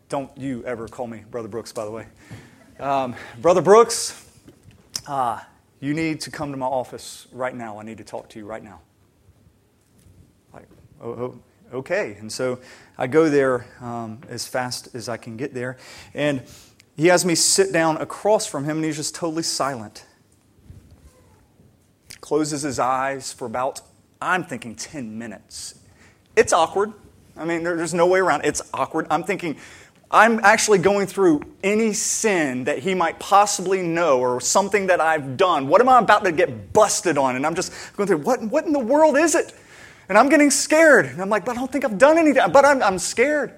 don't 0.09 0.35
you 0.35 0.63
ever 0.65 0.87
call 0.87 1.05
me 1.05 1.23
Brother 1.29 1.47
Brooks, 1.47 1.71
by 1.71 1.85
the 1.85 1.91
way. 1.91 2.07
Um, 2.79 3.13
Brother 3.43 3.61
Brooks, 3.61 4.27
uh, 5.05 5.39
you 5.79 5.93
need 5.93 6.21
to 6.21 6.31
come 6.31 6.49
to 6.49 6.57
my 6.57 6.65
office 6.65 7.27
right 7.31 7.55
now. 7.55 7.79
I 7.79 7.83
need 7.83 7.99
to 7.99 8.03
talk 8.03 8.27
to 8.29 8.39
you 8.39 8.47
right 8.47 8.63
now. 8.63 8.79
Like, 10.51 10.67
oh, 10.99 11.09
oh 11.11 11.39
okay. 11.73 12.17
And 12.19 12.31
so 12.31 12.59
I 12.97 13.07
go 13.07 13.29
there 13.29 13.65
um, 13.81 14.19
as 14.29 14.47
fast 14.47 14.93
as 14.95 15.09
I 15.09 15.17
can 15.17 15.37
get 15.37 15.53
there. 15.53 15.77
And 16.13 16.43
he 16.95 17.07
has 17.07 17.25
me 17.25 17.35
sit 17.35 17.71
down 17.71 17.97
across 17.97 18.45
from 18.45 18.65
him, 18.65 18.77
and 18.77 18.85
he's 18.85 18.97
just 18.97 19.15
totally 19.15 19.43
silent. 19.43 20.05
Closes 22.19 22.61
his 22.61 22.79
eyes 22.79 23.33
for 23.33 23.45
about, 23.45 23.81
I'm 24.21 24.43
thinking, 24.43 24.75
10 24.75 25.17
minutes. 25.17 25.79
It's 26.35 26.53
awkward. 26.53 26.93
I 27.35 27.45
mean, 27.45 27.63
there's 27.63 27.93
no 27.93 28.07
way 28.07 28.19
around 28.19 28.41
it. 28.41 28.47
It's 28.47 28.61
awkward. 28.73 29.07
I'm 29.09 29.23
thinking, 29.23 29.57
I'm 30.11 30.39
actually 30.43 30.79
going 30.79 31.07
through 31.07 31.41
any 31.63 31.93
sin 31.93 32.65
that 32.65 32.79
he 32.79 32.93
might 32.93 33.17
possibly 33.17 33.81
know 33.81 34.19
or 34.19 34.41
something 34.41 34.87
that 34.87 34.99
I've 34.99 35.37
done. 35.37 35.69
What 35.69 35.79
am 35.79 35.87
I 35.87 35.99
about 35.99 36.25
to 36.25 36.33
get 36.33 36.73
busted 36.73 37.17
on? 37.17 37.37
And 37.37 37.45
I'm 37.45 37.55
just 37.55 37.71
going 37.95 38.07
through, 38.07 38.17
what, 38.17 38.41
what 38.43 38.65
in 38.65 38.73
the 38.73 38.79
world 38.79 39.17
is 39.17 39.35
it? 39.35 39.53
And 40.11 40.17
I'm 40.17 40.27
getting 40.27 40.51
scared. 40.51 41.05
And 41.05 41.21
I'm 41.21 41.29
like, 41.29 41.45
but 41.45 41.53
I 41.53 41.55
don't 41.61 41.71
think 41.71 41.85
I've 41.85 41.97
done 41.97 42.17
anything. 42.17 42.43
But 42.51 42.65
I'm, 42.65 42.83
I'm 42.83 42.99
scared. 42.99 43.53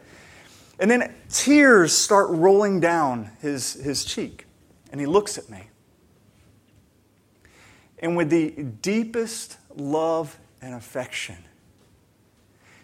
And 0.80 0.92
then 0.92 1.12
tears 1.28 1.98
start 1.98 2.30
rolling 2.30 2.80
down 2.80 3.32
his, 3.42 3.74
his 3.74 4.06
cheek. 4.06 4.46
And 4.92 5.02
he 5.02 5.08
looks 5.08 5.40
at 5.40 5.50
me. 5.50 5.64
And 7.98 8.16
with 8.16 8.30
the 8.30 8.52
deepest 8.84 9.58
love 9.76 10.38
and 10.62 10.76
affection, 10.76 11.38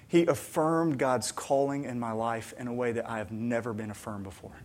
he 0.07 0.25
affirmed 0.25 0.97
God's 0.97 1.31
calling 1.31 1.83
in 1.83 1.99
my 1.99 2.11
life 2.11 2.55
in 2.57 2.67
a 2.67 2.73
way 2.73 2.91
that 2.93 3.07
I 3.07 3.19
have 3.19 3.31
never 3.31 3.71
been 3.71 3.91
affirmed 3.91 4.23
before. 4.23 4.59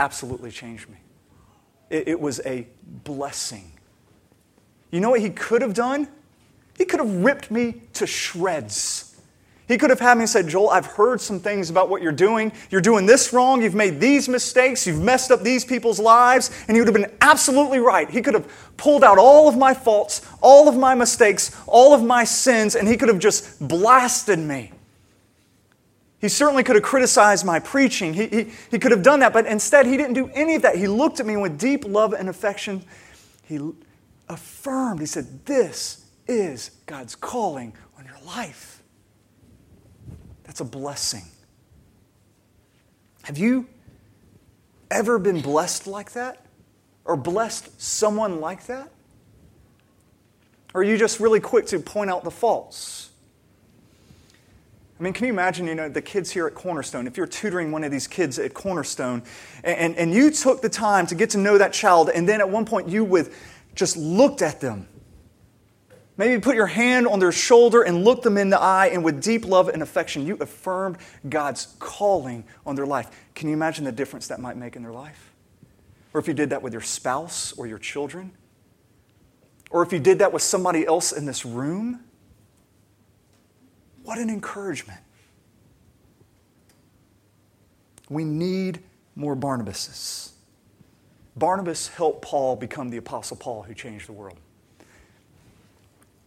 Absolutely 0.00 0.50
changed 0.50 0.88
me. 0.88 0.98
It, 1.88 2.08
it 2.08 2.20
was 2.20 2.40
a 2.44 2.66
blessing. 2.82 3.70
You 4.90 4.98
know 4.98 5.10
what 5.10 5.20
he 5.20 5.30
could 5.30 5.62
have 5.62 5.74
done? 5.74 6.08
He 6.76 6.84
could 6.84 7.00
have 7.00 7.10
ripped 7.10 7.50
me 7.50 7.82
to 7.94 8.06
shreds. 8.06 9.14
He 9.66 9.78
could 9.78 9.88
have 9.88 10.00
had 10.00 10.18
me 10.18 10.26
say, 10.26 10.42
Joel, 10.42 10.68
I've 10.68 10.84
heard 10.84 11.22
some 11.22 11.40
things 11.40 11.70
about 11.70 11.88
what 11.88 12.02
you're 12.02 12.12
doing. 12.12 12.52
You're 12.70 12.82
doing 12.82 13.06
this 13.06 13.32
wrong. 13.32 13.62
You've 13.62 13.74
made 13.74 13.98
these 13.98 14.28
mistakes. 14.28 14.86
You've 14.86 15.00
messed 15.00 15.30
up 15.30 15.42
these 15.42 15.64
people's 15.64 15.98
lives. 15.98 16.50
And 16.68 16.76
he 16.76 16.82
would 16.82 16.86
have 16.86 16.94
been 16.94 17.10
absolutely 17.22 17.78
right. 17.78 18.10
He 18.10 18.20
could 18.20 18.34
have 18.34 18.46
pulled 18.76 19.02
out 19.02 19.16
all 19.16 19.48
of 19.48 19.56
my 19.56 19.72
faults, 19.72 20.26
all 20.42 20.68
of 20.68 20.76
my 20.76 20.94
mistakes, 20.94 21.58
all 21.66 21.94
of 21.94 22.02
my 22.02 22.24
sins, 22.24 22.74
and 22.76 22.86
he 22.86 22.98
could 22.98 23.08
have 23.08 23.18
just 23.18 23.66
blasted 23.66 24.38
me. 24.38 24.70
He 26.20 26.28
certainly 26.28 26.62
could 26.62 26.76
have 26.76 26.84
criticized 26.84 27.46
my 27.46 27.58
preaching. 27.58 28.12
He, 28.12 28.26
he, 28.26 28.52
he 28.70 28.78
could 28.78 28.92
have 28.92 29.02
done 29.02 29.20
that, 29.20 29.32
but 29.32 29.46
instead, 29.46 29.86
he 29.86 29.96
didn't 29.96 30.14
do 30.14 30.28
any 30.34 30.56
of 30.56 30.62
that. 30.62 30.76
He 30.76 30.88
looked 30.88 31.20
at 31.20 31.26
me 31.26 31.38
with 31.38 31.58
deep 31.58 31.86
love 31.86 32.12
and 32.12 32.28
affection. 32.28 32.84
He 33.44 33.58
affirmed, 34.28 35.00
he 35.00 35.06
said, 35.06 35.44
This 35.46 36.03
is 36.26 36.70
God's 36.86 37.14
calling 37.14 37.74
on 37.98 38.04
your 38.04 38.18
life. 38.26 38.82
That's 40.44 40.60
a 40.60 40.64
blessing. 40.64 41.24
Have 43.22 43.38
you 43.38 43.66
ever 44.90 45.18
been 45.18 45.40
blessed 45.40 45.86
like 45.86 46.12
that? 46.12 46.44
Or 47.04 47.16
blessed 47.16 47.80
someone 47.80 48.40
like 48.40 48.66
that? 48.66 48.90
Or 50.72 50.80
are 50.80 50.84
you 50.84 50.96
just 50.96 51.20
really 51.20 51.40
quick 51.40 51.66
to 51.66 51.78
point 51.78 52.10
out 52.10 52.24
the 52.24 52.30
faults? 52.30 53.10
I 54.98 55.02
mean, 55.02 55.12
can 55.12 55.26
you 55.26 55.32
imagine, 55.32 55.66
you 55.66 55.74
know, 55.74 55.88
the 55.88 56.02
kids 56.02 56.30
here 56.30 56.46
at 56.46 56.54
Cornerstone, 56.54 57.06
if 57.06 57.16
you're 57.16 57.26
tutoring 57.26 57.72
one 57.72 57.84
of 57.84 57.90
these 57.90 58.06
kids 58.06 58.38
at 58.38 58.54
Cornerstone, 58.54 59.22
and, 59.64 59.78
and, 59.78 59.96
and 59.96 60.14
you 60.14 60.30
took 60.30 60.62
the 60.62 60.68
time 60.68 61.06
to 61.08 61.14
get 61.14 61.30
to 61.30 61.38
know 61.38 61.58
that 61.58 61.72
child, 61.72 62.10
and 62.10 62.28
then 62.28 62.40
at 62.40 62.48
one 62.48 62.64
point 62.64 62.88
you 62.88 63.04
with 63.04 63.36
just 63.74 63.96
looked 63.96 64.40
at 64.40 64.60
them 64.60 64.86
Maybe 66.16 66.40
put 66.40 66.54
your 66.54 66.68
hand 66.68 67.08
on 67.08 67.18
their 67.18 67.32
shoulder 67.32 67.82
and 67.82 68.04
look 68.04 68.22
them 68.22 68.38
in 68.38 68.50
the 68.50 68.60
eye, 68.60 68.86
and 68.86 69.02
with 69.02 69.20
deep 69.22 69.44
love 69.44 69.68
and 69.68 69.82
affection, 69.82 70.26
you 70.26 70.36
affirmed 70.36 70.98
God's 71.28 71.74
calling 71.80 72.44
on 72.64 72.76
their 72.76 72.86
life. 72.86 73.10
Can 73.34 73.48
you 73.48 73.54
imagine 73.54 73.84
the 73.84 73.92
difference 73.92 74.28
that 74.28 74.40
might 74.40 74.56
make 74.56 74.76
in 74.76 74.82
their 74.82 74.92
life? 74.92 75.32
Or 76.12 76.20
if 76.20 76.28
you 76.28 76.34
did 76.34 76.50
that 76.50 76.62
with 76.62 76.72
your 76.72 76.82
spouse 76.82 77.52
or 77.56 77.66
your 77.66 77.78
children? 77.78 78.32
Or 79.70 79.82
if 79.82 79.92
you 79.92 79.98
did 79.98 80.20
that 80.20 80.32
with 80.32 80.42
somebody 80.42 80.86
else 80.86 81.10
in 81.10 81.26
this 81.26 81.44
room? 81.44 82.04
What 84.04 84.18
an 84.18 84.30
encouragement. 84.30 85.00
We 88.08 88.22
need 88.22 88.84
more 89.16 89.34
Barnabases. 89.34 90.30
Barnabas 91.34 91.88
helped 91.88 92.22
Paul 92.22 92.54
become 92.54 92.90
the 92.90 92.98
Apostle 92.98 93.36
Paul 93.36 93.62
who 93.62 93.74
changed 93.74 94.06
the 94.06 94.12
world. 94.12 94.38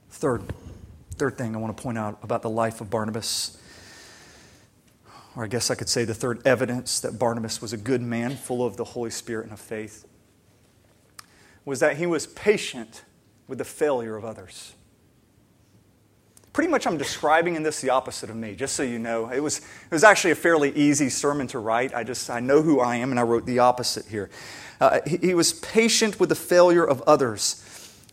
Third, 0.10 0.42
third 1.16 1.38
thing 1.38 1.56
I 1.56 1.60
want 1.60 1.76
to 1.76 1.84
point 1.84 1.98
out 1.98 2.18
about 2.24 2.42
the 2.42 2.50
life 2.50 2.82
of 2.82 2.90
Barnabas, 2.90 3.58
or 5.36 5.44
I 5.44 5.48
guess 5.48 5.70
I 5.70 5.76
could 5.76 5.90
say 5.90 6.06
the 6.06 6.14
third 6.14 6.46
evidence 6.46 7.00
that 7.02 7.20
Barnabas 7.20 7.62
was 7.62 7.74
a 7.74 7.78
good 7.78 8.02
man, 8.02 8.36
full 8.36 8.66
of 8.66 8.78
the 8.78 8.84
Holy 8.84 9.12
Spirit 9.12 9.44
and 9.44 9.54
of 9.54 9.60
faith, 9.60 10.06
was 11.66 11.80
that 11.82 11.98
he 11.98 12.06
was 12.06 12.26
patient 12.28 13.04
with 13.48 13.60
the 13.60 13.66
failure 13.66 14.16
of 14.16 14.26
others. 14.26 14.74
Pretty 16.54 16.72
much, 16.72 16.88
I'm 16.88 16.98
describing 16.98 17.56
in 17.56 17.62
this 17.62 17.82
the 17.82 17.92
opposite 17.92 18.32
of 18.32 18.36
me, 18.36 18.56
just 18.56 18.76
so 18.76 18.82
you 18.82 18.98
know. 18.98 19.30
It 19.30 19.42
was, 19.42 19.60
it 19.60 19.92
was 19.92 20.04
actually 20.04 20.32
a 20.32 20.36
fairly 20.36 20.72
easy 20.72 21.08
sermon 21.08 21.46
to 21.50 21.60
write. 21.60 21.94
I 21.94 22.04
just 22.04 22.32
I 22.32 22.40
know 22.40 22.64
who 22.64 22.80
I 22.80 22.96
am, 22.96 23.12
and 23.12 23.20
I 23.20 23.24
wrote 23.24 23.46
the 23.46 23.60
opposite 23.60 24.08
here. 24.08 24.32
Uh, 24.82 25.02
he, 25.06 25.18
he 25.18 25.34
was 25.36 25.54
patient 25.54 26.20
with 26.20 26.30
the 26.30 26.36
failure 26.36 26.84
of 26.84 27.04
others. 27.04 27.64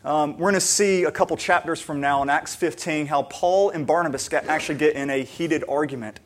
Um, 0.05 0.33
we're 0.33 0.51
going 0.51 0.53
to 0.53 0.59
see 0.61 1.03
a 1.05 1.11
couple 1.11 1.35
chapters 1.35 1.81
from 1.81 1.99
now 1.99 2.21
in 2.21 2.29
Acts 2.29 2.55
15 2.55 3.07
how 3.07 3.23
Paul 3.23 3.71
and 3.71 3.87
Barnabas 3.87 4.31
actually 4.31 4.77
get 4.77 4.95
in 4.95 5.09
a 5.09 5.23
heated 5.23 5.63
argument. 5.67 6.19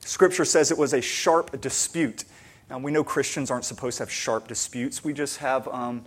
Scripture 0.00 0.44
says 0.44 0.70
it 0.70 0.76
was 0.76 0.92
a 0.92 1.00
sharp 1.00 1.58
dispute. 1.62 2.24
Now, 2.68 2.78
we 2.78 2.92
know 2.92 3.02
Christians 3.02 3.50
aren't 3.50 3.64
supposed 3.64 3.96
to 3.96 4.02
have 4.02 4.12
sharp 4.12 4.46
disputes, 4.46 5.02
we 5.02 5.14
just 5.14 5.38
have 5.38 5.66
um, 5.68 6.04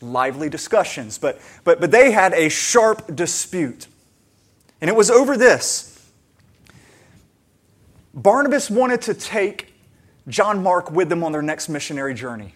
lively 0.00 0.48
discussions. 0.48 1.18
But, 1.18 1.42
but, 1.62 1.78
but 1.78 1.90
they 1.90 2.10
had 2.10 2.32
a 2.32 2.48
sharp 2.48 3.14
dispute. 3.14 3.86
And 4.80 4.88
it 4.88 4.96
was 4.96 5.10
over 5.10 5.36
this. 5.36 6.10
Barnabas 8.14 8.70
wanted 8.70 9.02
to 9.02 9.12
take 9.12 9.74
John 10.28 10.62
Mark 10.62 10.90
with 10.90 11.10
them 11.10 11.22
on 11.22 11.32
their 11.32 11.42
next 11.42 11.68
missionary 11.68 12.14
journey. 12.14 12.54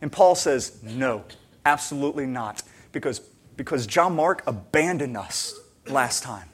And 0.00 0.10
Paul 0.10 0.34
says, 0.34 0.82
no, 0.82 1.24
absolutely 1.64 2.26
not. 2.26 2.62
Because, 2.92 3.20
because 3.56 3.86
John 3.86 4.16
Mark 4.16 4.42
abandoned 4.46 5.16
us 5.16 5.54
last 5.86 6.22
time. 6.22 6.48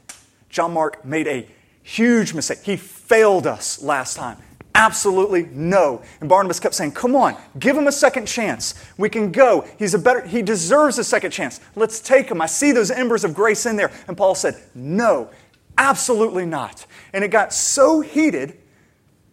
John 0.48 0.72
Mark 0.72 1.04
made 1.04 1.26
a 1.26 1.48
huge 1.82 2.34
mistake. 2.34 2.58
He 2.62 2.76
failed 2.76 3.46
us 3.46 3.82
last 3.82 4.16
time. 4.16 4.38
Absolutely 4.74 5.44
no. 5.52 6.02
And 6.20 6.28
Barnabas 6.28 6.60
kept 6.60 6.74
saying, 6.74 6.92
Come 6.92 7.16
on, 7.16 7.34
give 7.58 7.76
him 7.76 7.86
a 7.86 7.92
second 7.92 8.26
chance. 8.26 8.74
We 8.98 9.08
can 9.08 9.32
go. 9.32 9.66
He's 9.78 9.94
a 9.94 9.98
better, 9.98 10.26
he 10.26 10.42
deserves 10.42 10.98
a 10.98 11.04
second 11.04 11.30
chance. 11.30 11.60
Let's 11.74 11.98
take 11.98 12.30
him. 12.30 12.42
I 12.42 12.46
see 12.46 12.72
those 12.72 12.90
embers 12.90 13.24
of 13.24 13.32
grace 13.32 13.64
in 13.64 13.76
there. 13.76 13.90
And 14.06 14.16
Paul 14.16 14.34
said, 14.34 14.62
No, 14.74 15.30
absolutely 15.78 16.44
not. 16.44 16.84
And 17.14 17.24
it 17.24 17.28
got 17.28 17.54
so 17.54 18.02
heated 18.02 18.58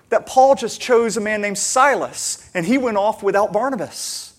that 0.10 0.26
Paul 0.26 0.56
just 0.56 0.80
chose 0.80 1.18
a 1.18 1.22
man 1.22 1.42
named 1.42 1.58
Silas, 1.58 2.50
and 2.54 2.66
he 2.66 2.78
went 2.78 2.98
off 2.98 3.22
without 3.24 3.52
Barnabas. 3.52 4.33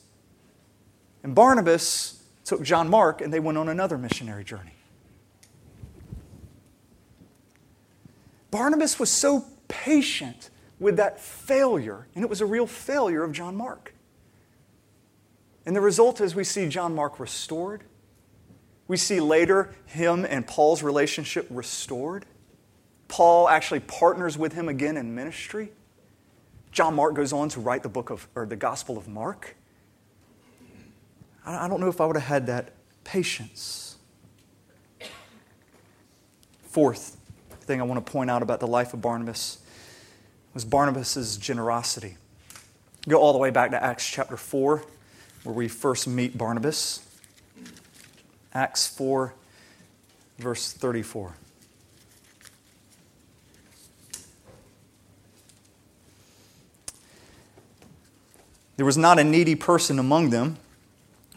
And 1.25 1.35
Barnabas 1.35 2.23
took 2.45 2.63
John 2.63 2.89
Mark, 2.89 3.23
and 3.23 3.33
they 3.33 3.41
went 3.41 3.57
on 3.57 3.71
another 3.71 3.97
missionary 3.97 4.45
journey. 4.45 4.75
Barnabas 8.51 9.01
was 9.01 9.11
so 9.11 9.47
patient 9.67 10.51
with 10.79 10.99
that 10.99 11.19
failure, 11.19 12.07
and 12.15 12.23
it 12.23 12.29
was 12.29 12.43
a 12.43 12.47
real 12.47 12.67
failure 12.67 13.25
of 13.25 13.33
John 13.33 13.57
Mark. 13.57 13.95
And 15.65 15.75
the 15.75 15.81
result 15.81 16.21
is 16.21 16.35
we 16.35 16.45
see 16.45 16.69
John 16.69 16.95
Mark 16.95 17.19
restored. 17.19 17.85
We 18.87 18.99
see 18.99 19.19
later 19.19 19.75
him 19.87 20.27
and 20.27 20.47
Paul's 20.47 20.83
relationship 20.83 21.47
restored. 21.49 22.27
Paul 23.09 23.49
actually 23.49 23.81
partners 23.81 24.37
with 24.37 24.53
him 24.53 24.69
again 24.69 24.99
in 24.99 25.15
ministry. 25.15 25.73
John 26.71 26.95
Mark 26.95 27.15
goes 27.15 27.33
on 27.33 27.49
to 27.49 27.61
write 27.61 27.83
the 27.83 27.89
book 27.89 28.11
of, 28.11 28.29
or 28.35 28.45
the 28.45 28.57
Gospel 28.57 28.99
of 28.99 29.09
Mark. 29.09 29.57
I 31.47 31.69
don't 31.69 31.81
know 31.81 31.89
if 31.89 32.01
I 32.01 32.07
would 32.07 32.17
have 32.17 32.25
had 32.25 32.47
that 32.47 32.73
patience. 33.05 33.97
Fourth 36.63 37.17
thing 37.61 37.81
I 37.81 37.85
want 37.85 38.05
to 38.05 38.13
point 38.13 38.31
out 38.31 38.43
about 38.43 38.61
the 38.61 38.67
life 38.67 38.95
of 38.95 39.01
Barnabas 39.01 39.59
was 40.55 40.65
Barnabas' 40.65 41.37
generosity. 41.37 42.17
Go 43.09 43.21
all 43.21 43.33
the 43.33 43.39
way 43.39 43.51
back 43.51 43.71
to 43.73 43.83
Acts 43.83 44.09
chapter 44.09 44.37
4, 44.37 44.83
where 45.43 45.55
we 45.55 45.69
first 45.69 46.09
meet 46.09 46.39
Barnabas. 46.39 47.01
Acts 48.55 48.87
4, 48.87 49.35
verse 50.39 50.73
34. 50.73 51.35
There 58.77 58.87
was 58.87 58.97
not 58.97 59.19
a 59.19 59.25
needy 59.25 59.55
person 59.55 59.99
among 59.99 60.31
them, 60.31 60.57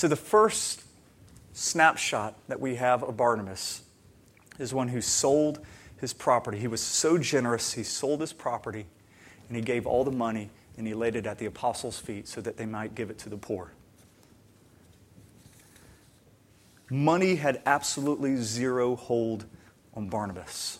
So, 0.00 0.08
the 0.08 0.16
first 0.16 0.82
snapshot 1.52 2.34
that 2.48 2.58
we 2.58 2.76
have 2.76 3.02
of 3.02 3.18
Barnabas 3.18 3.82
is 4.58 4.72
one 4.72 4.88
who 4.88 5.02
sold 5.02 5.60
his 6.00 6.14
property. 6.14 6.58
He 6.58 6.68
was 6.68 6.80
so 6.80 7.18
generous, 7.18 7.74
he 7.74 7.82
sold 7.82 8.22
his 8.22 8.32
property 8.32 8.86
and 9.46 9.56
he 9.58 9.62
gave 9.62 9.86
all 9.86 10.02
the 10.02 10.10
money 10.10 10.48
and 10.78 10.86
he 10.86 10.94
laid 10.94 11.16
it 11.16 11.26
at 11.26 11.36
the 11.36 11.44
apostles' 11.44 11.98
feet 11.98 12.28
so 12.28 12.40
that 12.40 12.56
they 12.56 12.64
might 12.64 12.94
give 12.94 13.10
it 13.10 13.18
to 13.18 13.28
the 13.28 13.36
poor. 13.36 13.72
Money 16.88 17.34
had 17.34 17.60
absolutely 17.66 18.36
zero 18.36 18.96
hold 18.96 19.44
on 19.92 20.08
Barnabas. 20.08 20.78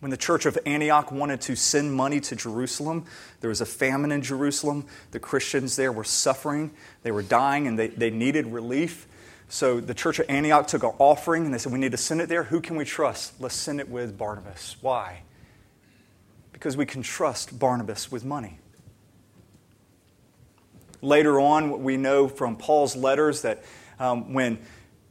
When 0.00 0.10
the 0.10 0.16
church 0.16 0.44
of 0.44 0.58
Antioch 0.66 1.10
wanted 1.10 1.40
to 1.42 1.56
send 1.56 1.94
money 1.94 2.20
to 2.20 2.36
Jerusalem, 2.36 3.06
there 3.40 3.48
was 3.48 3.62
a 3.62 3.66
famine 3.66 4.12
in 4.12 4.20
Jerusalem. 4.20 4.86
The 5.12 5.20
Christians 5.20 5.76
there 5.76 5.90
were 5.90 6.04
suffering, 6.04 6.70
they 7.02 7.10
were 7.10 7.22
dying, 7.22 7.66
and 7.66 7.78
they, 7.78 7.88
they 7.88 8.10
needed 8.10 8.46
relief. 8.46 9.06
So 9.48 9.80
the 9.80 9.94
church 9.94 10.18
of 10.18 10.26
Antioch 10.28 10.66
took 10.66 10.82
an 10.82 10.92
offering 10.98 11.44
and 11.44 11.54
they 11.54 11.58
said, 11.58 11.72
We 11.72 11.78
need 11.78 11.92
to 11.92 11.98
send 11.98 12.20
it 12.20 12.28
there. 12.28 12.42
Who 12.42 12.60
can 12.60 12.76
we 12.76 12.84
trust? 12.84 13.40
Let's 13.40 13.54
send 13.54 13.80
it 13.80 13.88
with 13.88 14.18
Barnabas. 14.18 14.76
Why? 14.80 15.22
Because 16.52 16.76
we 16.76 16.84
can 16.84 17.02
trust 17.02 17.58
Barnabas 17.58 18.10
with 18.10 18.24
money. 18.24 18.58
Later 21.00 21.38
on, 21.38 21.84
we 21.84 21.96
know 21.96 22.26
from 22.26 22.56
Paul's 22.56 22.96
letters 22.96 23.42
that 23.42 23.62
um, 24.00 24.32
when 24.32 24.58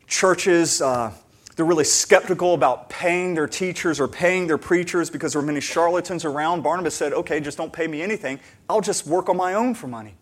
churches 0.08 0.82
uh, 0.82 1.14
they're 1.56 1.66
really 1.66 1.86
skeptical 1.86 2.54
about 2.54 2.90
paying 2.90 3.34
their 3.34 3.48
teachers 3.48 4.00
or 4.00 4.08
paying 4.08 4.48
their 4.48 4.58
preachers 4.58 5.10
because 5.10 5.34
there 5.34 5.42
are 5.42 5.46
many 5.46 5.62
charlatans 5.62 6.26
around. 6.26 6.64
Barnabas 6.64 6.96
said, 6.96 7.14
Okay, 7.14 7.40
just 7.40 7.58
don't 7.58 7.72
pay 7.72 7.88
me 7.88 8.02
anything. 8.02 8.40
I'll 8.70 8.82
just 8.82 9.08
work 9.08 9.30
on 9.30 9.38
my 9.38 9.54
own 9.54 9.74
for 9.74 9.88
money. 9.88 10.16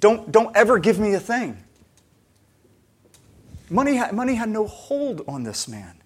Don't, 0.00 0.30
don't 0.32 0.54
ever 0.56 0.78
give 0.78 0.98
me 0.98 1.14
a 1.14 1.20
thing. 1.20 1.62
Money, 3.70 4.00
money 4.12 4.34
had 4.34 4.48
no 4.48 4.66
hold 4.66 5.22
on 5.26 5.42
this 5.42 5.68
man. 5.68 5.96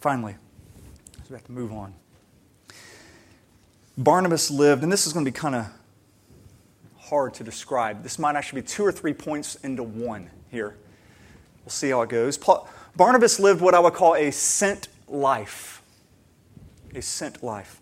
Finally, 0.00 0.36
we 1.30 1.34
have 1.34 1.44
to 1.44 1.52
move 1.52 1.72
on. 1.72 1.94
Barnabas 3.96 4.50
lived, 4.50 4.82
and 4.82 4.92
this 4.92 5.06
is 5.06 5.12
going 5.12 5.24
to 5.24 5.30
be 5.30 5.36
kind 5.36 5.54
of 5.54 5.66
hard 6.98 7.34
to 7.34 7.44
describe. 7.44 8.02
This 8.02 8.18
might 8.18 8.36
actually 8.36 8.62
be 8.62 8.66
two 8.66 8.84
or 8.84 8.92
three 8.92 9.14
points 9.14 9.54
into 9.56 9.82
one 9.82 10.30
here. 10.50 10.76
We'll 11.64 11.70
see 11.70 11.90
how 11.90 12.02
it 12.02 12.10
goes. 12.10 12.38
Barnabas 12.96 13.40
lived 13.40 13.60
what 13.60 13.74
I 13.74 13.78
would 13.78 13.94
call 13.94 14.14
a 14.14 14.30
sent 14.30 14.88
life. 15.08 15.82
A 16.94 17.02
sent 17.02 17.42
life. 17.42 17.80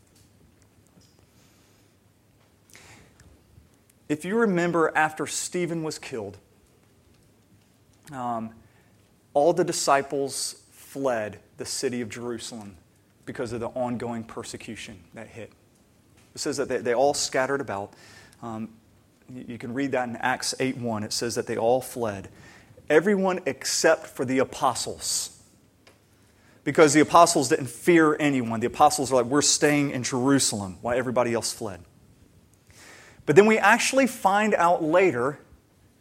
If 4.08 4.24
you 4.24 4.36
remember 4.36 4.92
after 4.94 5.26
Stephen 5.26 5.82
was 5.82 5.98
killed, 5.98 6.38
um, 8.12 8.50
all 9.34 9.52
the 9.52 9.64
disciples 9.64 10.62
fled 10.70 11.38
the 11.56 11.64
city 11.64 12.00
of 12.02 12.08
Jerusalem 12.08 12.76
because 13.24 13.52
of 13.52 13.60
the 13.60 13.68
ongoing 13.68 14.24
persecution 14.24 14.98
that 15.14 15.28
hit. 15.28 15.50
It 16.34 16.38
says 16.38 16.56
that 16.58 16.68
they, 16.68 16.78
they 16.78 16.94
all 16.94 17.14
scattered 17.14 17.60
about. 17.60 17.92
Um, 18.42 18.68
you, 19.32 19.44
you 19.48 19.58
can 19.58 19.72
read 19.72 19.92
that 19.92 20.08
in 20.08 20.16
Acts 20.16 20.54
8 20.60 20.76
1. 20.76 21.04
It 21.04 21.12
says 21.12 21.34
that 21.34 21.46
they 21.46 21.56
all 21.56 21.80
fled. 21.80 22.28
Everyone 22.90 23.40
except 23.46 24.06
for 24.06 24.24
the 24.24 24.38
apostles. 24.38 25.40
Because 26.64 26.92
the 26.92 27.00
apostles 27.00 27.48
didn't 27.48 27.70
fear 27.70 28.16
anyone. 28.20 28.60
The 28.60 28.66
apostles 28.66 29.12
are 29.12 29.16
like, 29.16 29.26
we're 29.26 29.42
staying 29.42 29.90
in 29.90 30.02
Jerusalem 30.02 30.78
while 30.80 30.96
everybody 30.96 31.34
else 31.34 31.52
fled. 31.52 31.80
But 33.26 33.36
then 33.36 33.46
we 33.46 33.58
actually 33.58 34.06
find 34.06 34.54
out 34.54 34.82
later 34.82 35.38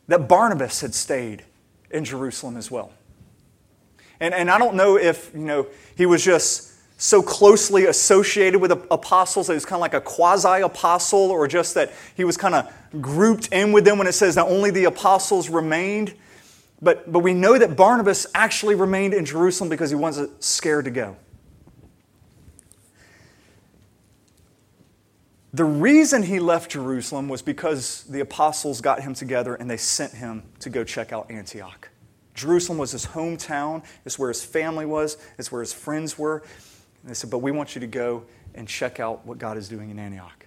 that 0.08 0.28
Barnabas 0.28 0.82
had 0.82 0.94
stayed 0.94 1.44
in 1.89 2.06
Jerusalem 2.06 2.58
as 2.58 2.70
well. 2.70 2.91
And, 4.20 4.34
and 4.34 4.52
I 4.52 4.58
don't 4.60 4.76
know 4.76 4.98
if, 4.98 5.32
you 5.34 5.39
know, 5.41 5.67
he 5.96 6.06
was 6.06 6.24
just 6.24 6.74
so 7.02 7.24
closely 7.24 7.86
associated 7.86 8.62
with 8.62 8.70
the 8.70 8.78
apostles 8.91 9.48
that 9.48 9.54
he 9.54 9.56
was 9.56 9.65
kind 9.65 9.78
of 9.78 9.82
like 9.82 9.96
a 9.96 10.02
quasi 10.02 10.62
apostle, 10.62 11.32
or 11.32 11.48
just 11.48 11.74
that 11.74 11.91
he 12.15 12.24
was 12.24 12.38
kind 12.38 12.54
of 12.54 12.72
grouped 13.02 13.48
in 13.52 13.72
with 13.72 13.86
them 13.86 13.98
when 13.98 14.06
it 14.06 14.13
says 14.13 14.36
that 14.36 14.46
only 14.46 14.70
the 14.70 14.84
apostles 14.84 15.50
remained. 15.50 16.13
But, 16.82 17.12
but 17.12 17.20
we 17.20 17.34
know 17.34 17.58
that 17.58 17.76
Barnabas 17.76 18.26
actually 18.34 18.76
remained 18.76 19.13
in 19.13 19.26
Jerusalem 19.26 19.70
because 19.70 19.89
he 19.89 19.96
wasn't 19.96 20.44
scared 20.44 20.86
to 20.86 20.91
go. 20.91 21.15
The 25.54 25.65
reason 25.65 26.24
he 26.24 26.39
left 26.39 26.72
Jerusalem 26.72 27.28
was 27.28 27.41
because 27.41 28.04
the 28.04 28.22
apostles 28.22 28.80
got 28.80 29.02
him 29.02 29.13
together 29.13 29.56
and 29.56 29.70
they 29.70 29.78
sent 29.78 30.13
him 30.13 30.44
to 30.60 30.70
go 30.70 30.84
check 30.84 31.12
out 31.12 31.30
Antioch. 31.30 31.89
Jerusalem 32.34 32.78
was 32.78 32.94
his 32.94 33.06
hometown, 33.06 33.84
it's 34.06 34.17
where 34.17 34.30
his 34.30 34.44
family 34.44 34.86
was, 34.86 35.17
it's 35.38 35.52
where 35.52 35.62
his 35.62 35.74
friends 35.74 36.17
were. 36.17 36.38
And 37.02 37.10
they 37.10 37.13
said, 37.13 37.30
But 37.30 37.39
we 37.39 37.52
want 37.52 37.76
you 37.76 37.82
to 37.82 37.88
go 37.88 38.24
and 38.56 38.67
check 38.67 39.00
out 39.00 39.26
what 39.26 39.38
God 39.38 39.58
is 39.58 39.67
doing 39.67 39.89
in 39.89 40.00
Antioch. 40.00 40.46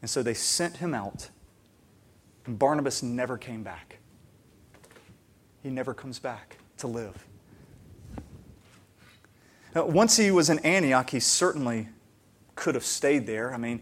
And 0.00 0.10
so 0.10 0.22
they 0.22 0.34
sent 0.34 0.78
him 0.78 0.94
out, 0.94 1.28
and 2.46 2.58
Barnabas 2.58 3.02
never 3.02 3.36
came 3.36 3.62
back. 3.62 3.98
He 5.64 5.70
never 5.70 5.94
comes 5.94 6.18
back 6.18 6.58
to 6.76 6.86
live. 6.86 7.24
Now, 9.74 9.86
once 9.86 10.14
he 10.18 10.30
was 10.30 10.50
in 10.50 10.58
Antioch, 10.58 11.08
he 11.08 11.20
certainly 11.20 11.88
could 12.54 12.74
have 12.74 12.84
stayed 12.84 13.26
there. 13.26 13.54
I 13.54 13.56
mean, 13.56 13.80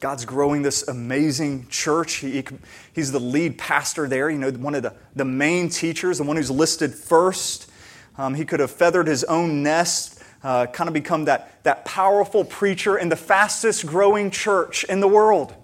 God's 0.00 0.24
growing 0.24 0.62
this 0.62 0.88
amazing 0.88 1.68
church. 1.68 2.14
He, 2.14 2.44
he's 2.92 3.12
the 3.12 3.20
lead 3.20 3.58
pastor 3.58 4.08
there, 4.08 4.28
you 4.28 4.38
know, 4.38 4.50
one 4.50 4.74
of 4.74 4.82
the, 4.82 4.92
the 5.14 5.24
main 5.24 5.68
teachers, 5.68 6.18
the 6.18 6.24
one 6.24 6.36
who's 6.36 6.50
listed 6.50 6.92
first. 6.92 7.70
Um, 8.18 8.34
he 8.34 8.44
could 8.44 8.58
have 8.58 8.72
feathered 8.72 9.06
his 9.06 9.22
own 9.22 9.62
nest, 9.62 10.20
uh, 10.42 10.66
kind 10.66 10.88
of 10.88 10.94
become 10.94 11.26
that, 11.26 11.62
that 11.62 11.84
powerful 11.84 12.44
preacher 12.44 12.98
in 12.98 13.08
the 13.08 13.14
fastest 13.14 13.86
growing 13.86 14.32
church 14.32 14.82
in 14.82 14.98
the 14.98 15.08
world. 15.08 15.54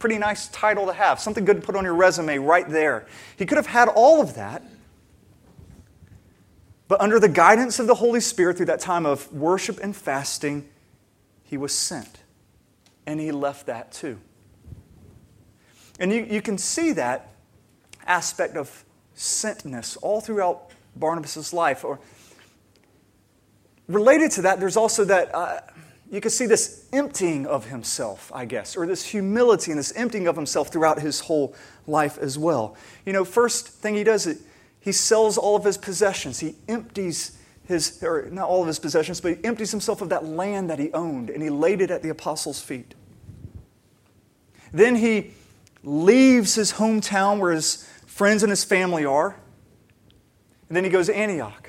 Pretty 0.00 0.18
nice 0.18 0.48
title 0.48 0.86
to 0.86 0.92
have, 0.92 1.20
something 1.20 1.44
good 1.44 1.60
to 1.60 1.62
put 1.62 1.76
on 1.76 1.84
your 1.84 1.94
resume 1.94 2.38
right 2.38 2.68
there. 2.68 3.06
He 3.36 3.46
could 3.46 3.56
have 3.56 3.66
had 3.66 3.86
all 3.86 4.20
of 4.20 4.34
that. 4.34 4.64
But 6.88 7.00
under 7.00 7.20
the 7.20 7.28
guidance 7.28 7.78
of 7.78 7.86
the 7.86 7.94
Holy 7.94 8.20
Spirit 8.20 8.56
through 8.56 8.66
that 8.66 8.80
time 8.80 9.06
of 9.06 9.32
worship 9.32 9.78
and 9.80 9.94
fasting, 9.94 10.68
he 11.44 11.56
was 11.56 11.72
sent. 11.72 12.18
And 13.06 13.20
he 13.20 13.30
left 13.30 13.66
that 13.66 13.92
too. 13.92 14.18
And 16.00 16.10
you, 16.10 16.26
you 16.28 16.40
can 16.40 16.56
see 16.56 16.92
that 16.92 17.28
aspect 18.06 18.56
of 18.56 18.84
sentness 19.14 19.98
all 20.00 20.22
throughout 20.22 20.70
Barnabas' 20.96 21.52
life. 21.52 21.84
Or 21.84 22.00
related 23.86 24.30
to 24.32 24.42
that, 24.42 24.60
there's 24.60 24.78
also 24.78 25.04
that 25.04 25.34
uh, 25.34 25.60
you 26.10 26.20
can 26.20 26.30
see 26.30 26.46
this 26.46 26.86
emptying 26.92 27.46
of 27.46 27.66
himself, 27.66 28.32
I 28.34 28.44
guess, 28.44 28.76
or 28.76 28.84
this 28.84 29.04
humility 29.04 29.70
and 29.70 29.78
this 29.78 29.92
emptying 29.92 30.26
of 30.26 30.34
himself 30.34 30.68
throughout 30.68 31.00
his 31.00 31.20
whole 31.20 31.54
life 31.86 32.18
as 32.18 32.36
well. 32.36 32.76
You 33.06 33.12
know, 33.12 33.24
first 33.24 33.68
thing 33.68 33.94
he 33.94 34.02
does, 34.02 34.28
he 34.80 34.90
sells 34.90 35.38
all 35.38 35.54
of 35.54 35.64
his 35.64 35.78
possessions. 35.78 36.40
He 36.40 36.56
empties 36.68 37.38
his, 37.64 38.02
or 38.02 38.28
not 38.32 38.48
all 38.48 38.60
of 38.62 38.66
his 38.66 38.80
possessions, 38.80 39.20
but 39.20 39.36
he 39.36 39.44
empties 39.44 39.70
himself 39.70 40.02
of 40.02 40.08
that 40.08 40.24
land 40.24 40.68
that 40.68 40.80
he 40.80 40.92
owned 40.92 41.30
and 41.30 41.40
he 41.42 41.48
laid 41.48 41.80
it 41.80 41.92
at 41.92 42.02
the 42.02 42.08
apostles' 42.08 42.60
feet. 42.60 42.94
Then 44.72 44.96
he 44.96 45.32
leaves 45.84 46.56
his 46.56 46.72
hometown 46.72 47.38
where 47.38 47.52
his 47.52 47.88
friends 48.06 48.42
and 48.42 48.50
his 48.50 48.64
family 48.64 49.04
are. 49.04 49.36
And 50.68 50.76
then 50.76 50.82
he 50.82 50.90
goes 50.90 51.06
to 51.06 51.16
Antioch. 51.16 51.59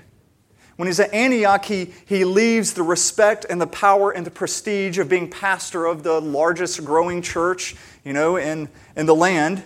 When 0.78 0.88
he's 0.88 1.00
at 1.00 1.14
Antioch, 1.14 1.66
he, 1.66 1.94
he 2.06 2.26
leaves 2.26 2.74
the 2.74 2.84
respect 2.84 3.46
and 3.50 3.62
the 3.62 3.68
power 3.68 4.12
and 4.12 4.26
the 4.26 4.32
prestige 4.32 4.98
of 4.98 5.10
being 5.10 5.30
pastor 5.30 5.86
of 5.86 6.04
the 6.04 6.20
largest 6.20 6.84
growing 6.84 7.22
church, 7.22 7.76
you 8.04 8.14
know, 8.14 8.38
in, 8.38 8.70
in 8.96 9.06
the 9.06 9.16
land 9.16 9.64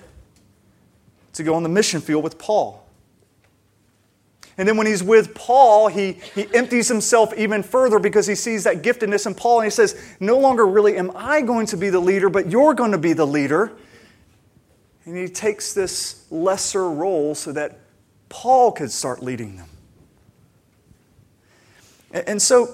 to 1.34 1.44
go 1.44 1.56
on 1.56 1.64
the 1.64 1.70
mission 1.70 2.02
field 2.02 2.24
with 2.24 2.38
Paul. 2.38 2.86
And 4.58 4.68
then 4.68 4.78
when 4.78 4.88
he's 4.88 5.04
with 5.04 5.36
Paul, 5.36 5.90
he, 5.90 6.14
he 6.34 6.48
empties 6.54 6.88
himself 6.88 7.34
even 7.38 7.62
further 7.62 8.00
because 8.00 8.26
he 8.26 8.36
sees 8.36 8.64
that 8.64 8.82
giftedness 8.82 9.28
in 9.28 9.36
Paul 9.36 9.60
and 9.60 9.66
he 9.66 9.70
says, 9.70 10.02
No 10.20 10.40
longer 10.40 10.66
really 10.66 10.96
am 10.96 11.12
I 11.14 11.42
going 11.42 11.66
to 11.68 11.78
be 11.78 11.90
the 11.90 12.00
leader, 12.00 12.30
but 12.30 12.50
you're 12.50 12.74
going 12.74 12.94
to 12.94 12.98
be 12.98 13.12
the 13.12 13.28
leader. 13.28 13.74
And 15.04 15.16
he 15.16 15.28
takes 15.28 15.74
this 15.74 16.26
lesser 16.32 16.90
role 16.90 17.36
so 17.36 17.52
that 17.52 17.80
Paul 18.30 18.72
could 18.72 18.92
start 18.92 19.22
leading 19.22 19.58
them. 19.58 19.68
And 22.16 22.42
so, 22.42 22.74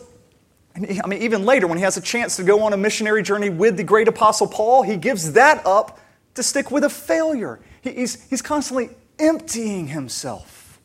I 0.76 1.08
mean, 1.08 1.22
even 1.22 1.46
later, 1.46 1.66
when 1.66 1.78
he 1.78 1.84
has 1.84 1.98
a 1.98 2.02
chance 2.02 2.36
to 2.36 2.44
go 2.44 2.62
on 2.64 2.74
a 2.74 2.78
missionary 2.78 3.24
journey 3.24 3.50
with 3.50 3.76
the 3.76 3.84
great 3.84 4.08
apostle 4.08 4.48
Paul, 4.48 4.84
he 4.84 4.98
gives 4.98 5.34
that 5.34 5.66
up 5.66 6.00
to 6.36 6.44
stick 6.44 6.70
with 6.70 6.84
a 6.84 6.90
failure. 6.90 7.60
He's, 7.82 8.30
he's 8.30 8.42
constantly 8.42 8.92
emptying 9.20 9.88
himself. 9.88 10.80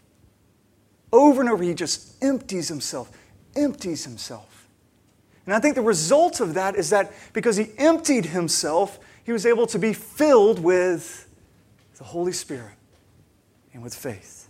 Over 1.13 1.43
and 1.43 1.51
over, 1.51 1.63
he 1.63 1.75
just 1.75 2.23
empties 2.23 2.69
himself, 2.69 3.11
empties 3.55 4.05
himself. 4.05 4.69
And 5.45 5.55
I 5.55 5.61
think 5.61 5.77
the 5.77 5.83
result 5.83 6.41
of 6.41 6.55
that 6.55 6.75
is 6.75 6.91
that 6.91 7.13
because 7.33 7.57
he 7.57 7.71
emptied 7.79 8.27
himself, 8.27 8.99
he 9.25 9.33
was 9.33 9.47
able 9.47 9.67
to 9.69 9.79
be 9.79 9.93
filled 9.93 10.59
with 10.59 11.29
the 11.99 12.05
Holy 12.05 12.33
Spirit 12.33 12.75
and 13.73 13.83
with 13.83 13.95
faith. 13.95 14.46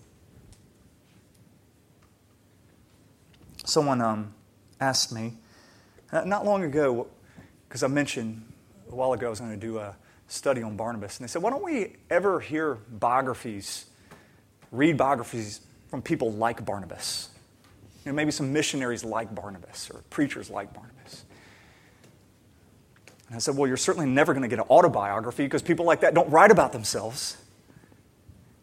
Someone 3.67 4.01
um, 4.01 4.33
asked 4.81 5.13
me 5.13 5.35
uh, 6.13 6.23
not 6.25 6.45
long 6.45 6.63
ago, 6.63 7.09
because 7.69 7.83
I 7.83 7.89
mentioned 7.89 8.43
a 8.91 8.95
while 8.95 9.13
ago 9.13 9.27
I 9.27 9.31
was 9.31 9.41
going 9.41 9.51
to 9.51 9.57
do 9.57 9.79
a 9.79 9.97
study 10.29 10.63
on 10.63 10.77
Barnabas, 10.77 11.19
and 11.19 11.29
they 11.29 11.31
said, 11.31 11.43
Why 11.43 11.51
don't 11.51 11.65
we 11.65 11.97
ever 12.09 12.39
hear 12.39 12.77
biographies, 12.89 13.87
read 14.71 14.97
biographies 14.97 15.61
from 15.89 16.01
people 16.01 16.33
like 16.33 16.65
Barnabas. 16.65 17.31
You 18.05 18.13
know, 18.13 18.17
maybe 18.17 18.31
some 18.31 18.53
missionaries 18.53 19.05
like 19.05 19.35
Barnabas 19.35 19.91
or 19.91 20.03
preachers 20.11 20.49
like 20.49 20.73
Barnabas. 20.73 21.25
And 23.27 23.35
I 23.35 23.39
said, 23.39 23.57
Well, 23.57 23.67
you're 23.67 23.77
certainly 23.77 24.09
never 24.09 24.33
going 24.33 24.43
to 24.43 24.49
get 24.49 24.61
an 24.61 24.67
autobiography 24.71 25.43
because 25.43 25.63
people 25.63 25.85
like 25.87 26.03
that 26.03 26.15
don't 26.15 26.31
write 26.31 26.53
about 26.53 26.73
themselves. 26.73 27.37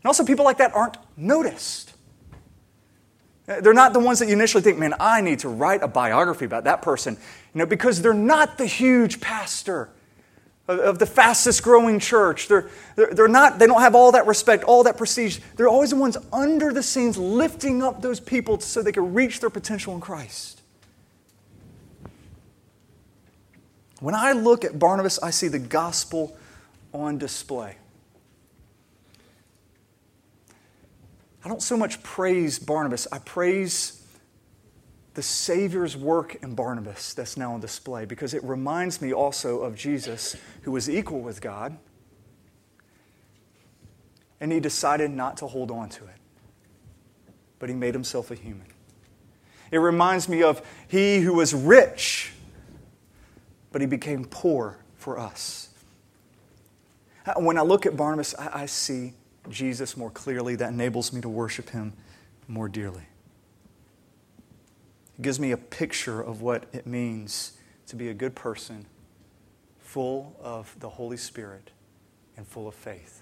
And 0.01 0.07
also, 0.07 0.23
people 0.23 0.45
like 0.45 0.59
that 0.59 0.73
aren't 0.73 0.95
noticed. 1.17 1.92
They're 3.45 3.73
not 3.73 3.91
the 3.91 3.99
ones 3.99 4.19
that 4.19 4.27
you 4.27 4.33
initially 4.33 4.63
think, 4.63 4.77
man, 4.77 4.93
I 4.99 5.19
need 5.19 5.39
to 5.39 5.49
write 5.49 5.83
a 5.83 5.87
biography 5.87 6.45
about 6.45 6.63
that 6.63 6.81
person, 6.81 7.15
you 7.53 7.59
know, 7.59 7.65
because 7.65 8.01
they're 8.01 8.13
not 8.13 8.57
the 8.57 8.65
huge 8.65 9.19
pastor 9.19 9.89
of 10.67 10.97
the 10.97 11.05
fastest 11.05 11.61
growing 11.61 11.99
church. 11.99 12.47
They're, 12.47 12.69
they're, 12.95 13.13
they're 13.13 13.27
not, 13.27 13.59
they 13.59 13.67
don't 13.67 13.81
have 13.81 13.95
all 13.95 14.13
that 14.13 14.27
respect, 14.27 14.63
all 14.63 14.83
that 14.83 14.95
prestige. 14.95 15.39
They're 15.57 15.67
always 15.67 15.89
the 15.89 15.97
ones 15.97 16.15
under 16.31 16.71
the 16.71 16.81
scenes 16.81 17.17
lifting 17.17 17.83
up 17.83 18.01
those 18.01 18.21
people 18.21 18.61
so 18.61 18.81
they 18.81 18.93
can 18.93 19.13
reach 19.13 19.41
their 19.41 19.49
potential 19.49 19.93
in 19.93 19.99
Christ. 19.99 20.61
When 23.99 24.15
I 24.15 24.31
look 24.31 24.63
at 24.63 24.79
Barnabas, 24.79 25.19
I 25.19 25.31
see 25.31 25.49
the 25.49 25.59
gospel 25.59 26.37
on 26.93 27.17
display. 27.17 27.75
I 31.43 31.49
don't 31.49 31.61
so 31.61 31.75
much 31.75 32.01
praise 32.03 32.57
Barnabas, 32.57 33.07
I 33.11 33.19
praise 33.19 34.05
the 35.13 35.21
Savior's 35.21 35.95
work 35.95 36.35
in 36.41 36.55
Barnabas 36.55 37.13
that's 37.13 37.37
now 37.37 37.53
on 37.53 37.59
display 37.59 38.05
because 38.05 38.33
it 38.33 38.43
reminds 38.43 39.01
me 39.01 39.13
also 39.13 39.59
of 39.59 39.75
Jesus, 39.75 40.35
who 40.63 40.71
was 40.71 40.89
equal 40.89 41.21
with 41.21 41.41
God, 41.41 41.77
and 44.39 44.51
he 44.51 44.59
decided 44.59 45.11
not 45.11 45.37
to 45.37 45.47
hold 45.47 45.69
on 45.69 45.89
to 45.89 46.03
it, 46.05 46.15
but 47.59 47.69
he 47.69 47.75
made 47.75 47.93
himself 47.93 48.31
a 48.31 48.35
human. 48.35 48.67
It 49.71 49.77
reminds 49.77 50.27
me 50.27 50.43
of 50.43 50.65
he 50.87 51.19
who 51.19 51.33
was 51.33 51.53
rich, 51.53 52.31
but 53.71 53.81
he 53.81 53.87
became 53.87 54.25
poor 54.25 54.77
for 54.95 55.19
us. 55.19 55.69
When 57.37 57.57
I 57.57 57.61
look 57.61 57.85
at 57.85 57.95
Barnabas, 57.95 58.35
I, 58.35 58.65
see 58.65 59.13
Jesus 59.49 59.97
more 59.97 60.09
clearly, 60.09 60.55
that 60.55 60.71
enables 60.71 61.11
me 61.11 61.21
to 61.21 61.29
worship 61.29 61.69
him 61.69 61.93
more 62.47 62.69
dearly. 62.69 63.07
It 65.17 65.21
gives 65.21 65.39
me 65.39 65.51
a 65.51 65.57
picture 65.57 66.21
of 66.21 66.41
what 66.41 66.65
it 66.73 66.87
means 66.87 67.57
to 67.87 67.95
be 67.95 68.09
a 68.09 68.13
good 68.13 68.35
person, 68.35 68.85
full 69.79 70.35
of 70.41 70.75
the 70.79 70.89
Holy 70.89 71.17
Spirit 71.17 71.71
and 72.35 72.47
full 72.47 72.67
of 72.67 72.73
faith. 72.73 73.21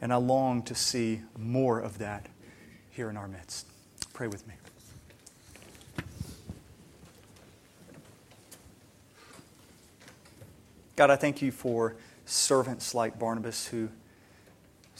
And 0.00 0.12
I 0.12 0.16
long 0.16 0.62
to 0.62 0.74
see 0.74 1.22
more 1.36 1.80
of 1.80 1.98
that 1.98 2.26
here 2.90 3.10
in 3.10 3.16
our 3.16 3.28
midst. 3.28 3.66
Pray 4.12 4.28
with 4.28 4.46
me. 4.46 4.54
God, 10.96 11.10
I 11.10 11.16
thank 11.16 11.40
you 11.40 11.50
for 11.50 11.96
servants 12.26 12.94
like 12.94 13.18
Barnabas 13.18 13.66
who 13.66 13.88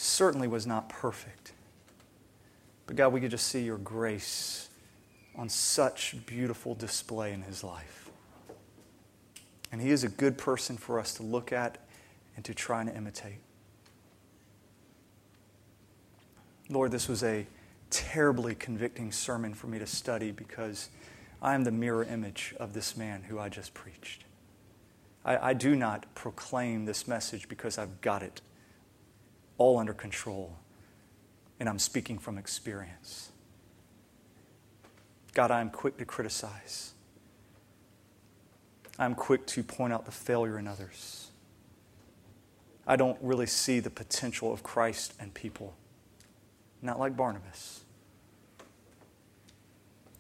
certainly 0.01 0.49
was 0.49 0.67
not 0.67 0.89
perfect. 0.89 1.53
But 2.87 2.97
God, 2.97 3.13
we 3.13 3.21
could 3.21 3.31
just 3.31 3.47
see 3.47 3.63
your 3.63 3.77
grace 3.79 4.71
on 5.37 5.49
such 5.49 6.17
beautiful 6.27 6.75
display 6.75 7.33
in 7.33 7.43
his 7.43 7.63
life. 7.63 8.11
And 9.71 9.81
he 9.81 9.91
is 9.91 10.03
a 10.03 10.09
good 10.09 10.39
person 10.39 10.77
for 10.77 10.99
us 10.99 11.15
to 11.15 11.23
look 11.23 11.53
at 11.53 11.79
and 12.35 12.45
to 12.47 12.55
try 12.55 12.81
and 12.81 12.91
imitate. 12.91 13.41
Lord, 16.69 16.91
this 16.93 17.07
was 17.07 17.23
a 17.23 17.47
terribly 17.91 18.55
convicting 18.55 19.13
sermon 19.13 19.53
for 19.53 19.67
me 19.67 19.79
to 19.79 19.87
study 19.87 20.33
because 20.33 20.89
I 21.43 21.55
am 21.55 21.65
the 21.65 21.73
mirror 21.73 22.05
image 22.05 22.55
of 22.59 22.73
this 22.73 22.97
man 22.97 23.25
who 23.25 23.39
I 23.39 23.49
just 23.51 23.75
preached. 23.75 24.25
I, 25.25 25.51
I 25.51 25.53
do 25.53 25.77
not 25.77 26.07
proclaim 26.15 26.87
this 26.87 27.07
message 27.07 27.49
because 27.49 27.77
I've 27.77 28.01
got 28.01 28.23
it 28.23 28.41
all 29.61 29.79
under 29.79 29.93
control 29.93 30.57
and 31.61 31.69
I'm 31.69 31.79
speaking 31.79 32.19
from 32.19 32.39
experience. 32.39 33.31
God, 35.35 35.51
I 35.51 35.61
am 35.61 35.69
quick 35.69 35.99
to 35.99 36.07
criticize. 36.07 36.95
I'm 38.99 39.15
quick 39.15 39.47
to 39.49 39.63
point 39.63 39.93
out 39.93 40.07
the 40.07 40.11
failure 40.11 40.59
in 40.59 40.67
others. 40.67 41.29
I 42.87 42.97
don't 42.97 43.19
really 43.21 43.47
see 43.47 43.81
the 43.81 43.91
potential 43.91 44.51
of 44.51 44.63
Christ 44.63 45.13
and 45.21 45.33
people, 45.35 45.77
not 46.81 46.99
like 46.99 47.15
Barnabas. 47.15 47.81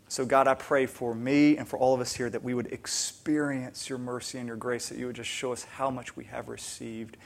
So, 0.08 0.26
God, 0.26 0.48
I 0.48 0.54
pray 0.54 0.84
for 0.84 1.14
me 1.14 1.56
and 1.56 1.66
for 1.66 1.78
all 1.78 1.94
of 1.94 2.00
us 2.00 2.12
here 2.14 2.28
that 2.28 2.42
we 2.42 2.52
would 2.52 2.66
experience 2.72 3.88
your 3.88 3.98
mercy 3.98 4.38
and 4.38 4.46
your 4.46 4.56
grace, 4.56 4.90
that 4.90 4.98
you 4.98 5.06
would 5.06 5.16
just 5.16 5.30
show 5.30 5.52
us 5.52 5.64
how 5.64 5.90
much 5.90 6.16
we 6.16 6.24
have 6.24 6.48
received, 6.48 7.16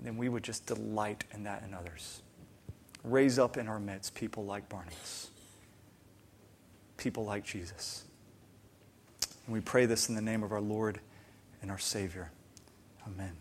and 0.00 0.06
then 0.06 0.16
we 0.16 0.28
would 0.28 0.42
just 0.42 0.66
delight 0.66 1.22
in 1.32 1.44
that 1.44 1.62
in 1.62 1.74
others. 1.74 2.22
Raise 3.04 3.38
up 3.38 3.56
in 3.56 3.68
our 3.68 3.78
midst 3.78 4.16
people 4.16 4.44
like 4.44 4.68
Barnabas 4.68 5.30
people 7.00 7.24
like 7.24 7.44
Jesus. 7.44 8.04
And 9.46 9.54
we 9.54 9.60
pray 9.60 9.86
this 9.86 10.08
in 10.08 10.14
the 10.14 10.22
name 10.22 10.44
of 10.44 10.52
our 10.52 10.60
Lord 10.60 11.00
and 11.62 11.70
our 11.70 11.78
Savior. 11.78 12.30
Amen. 13.06 13.32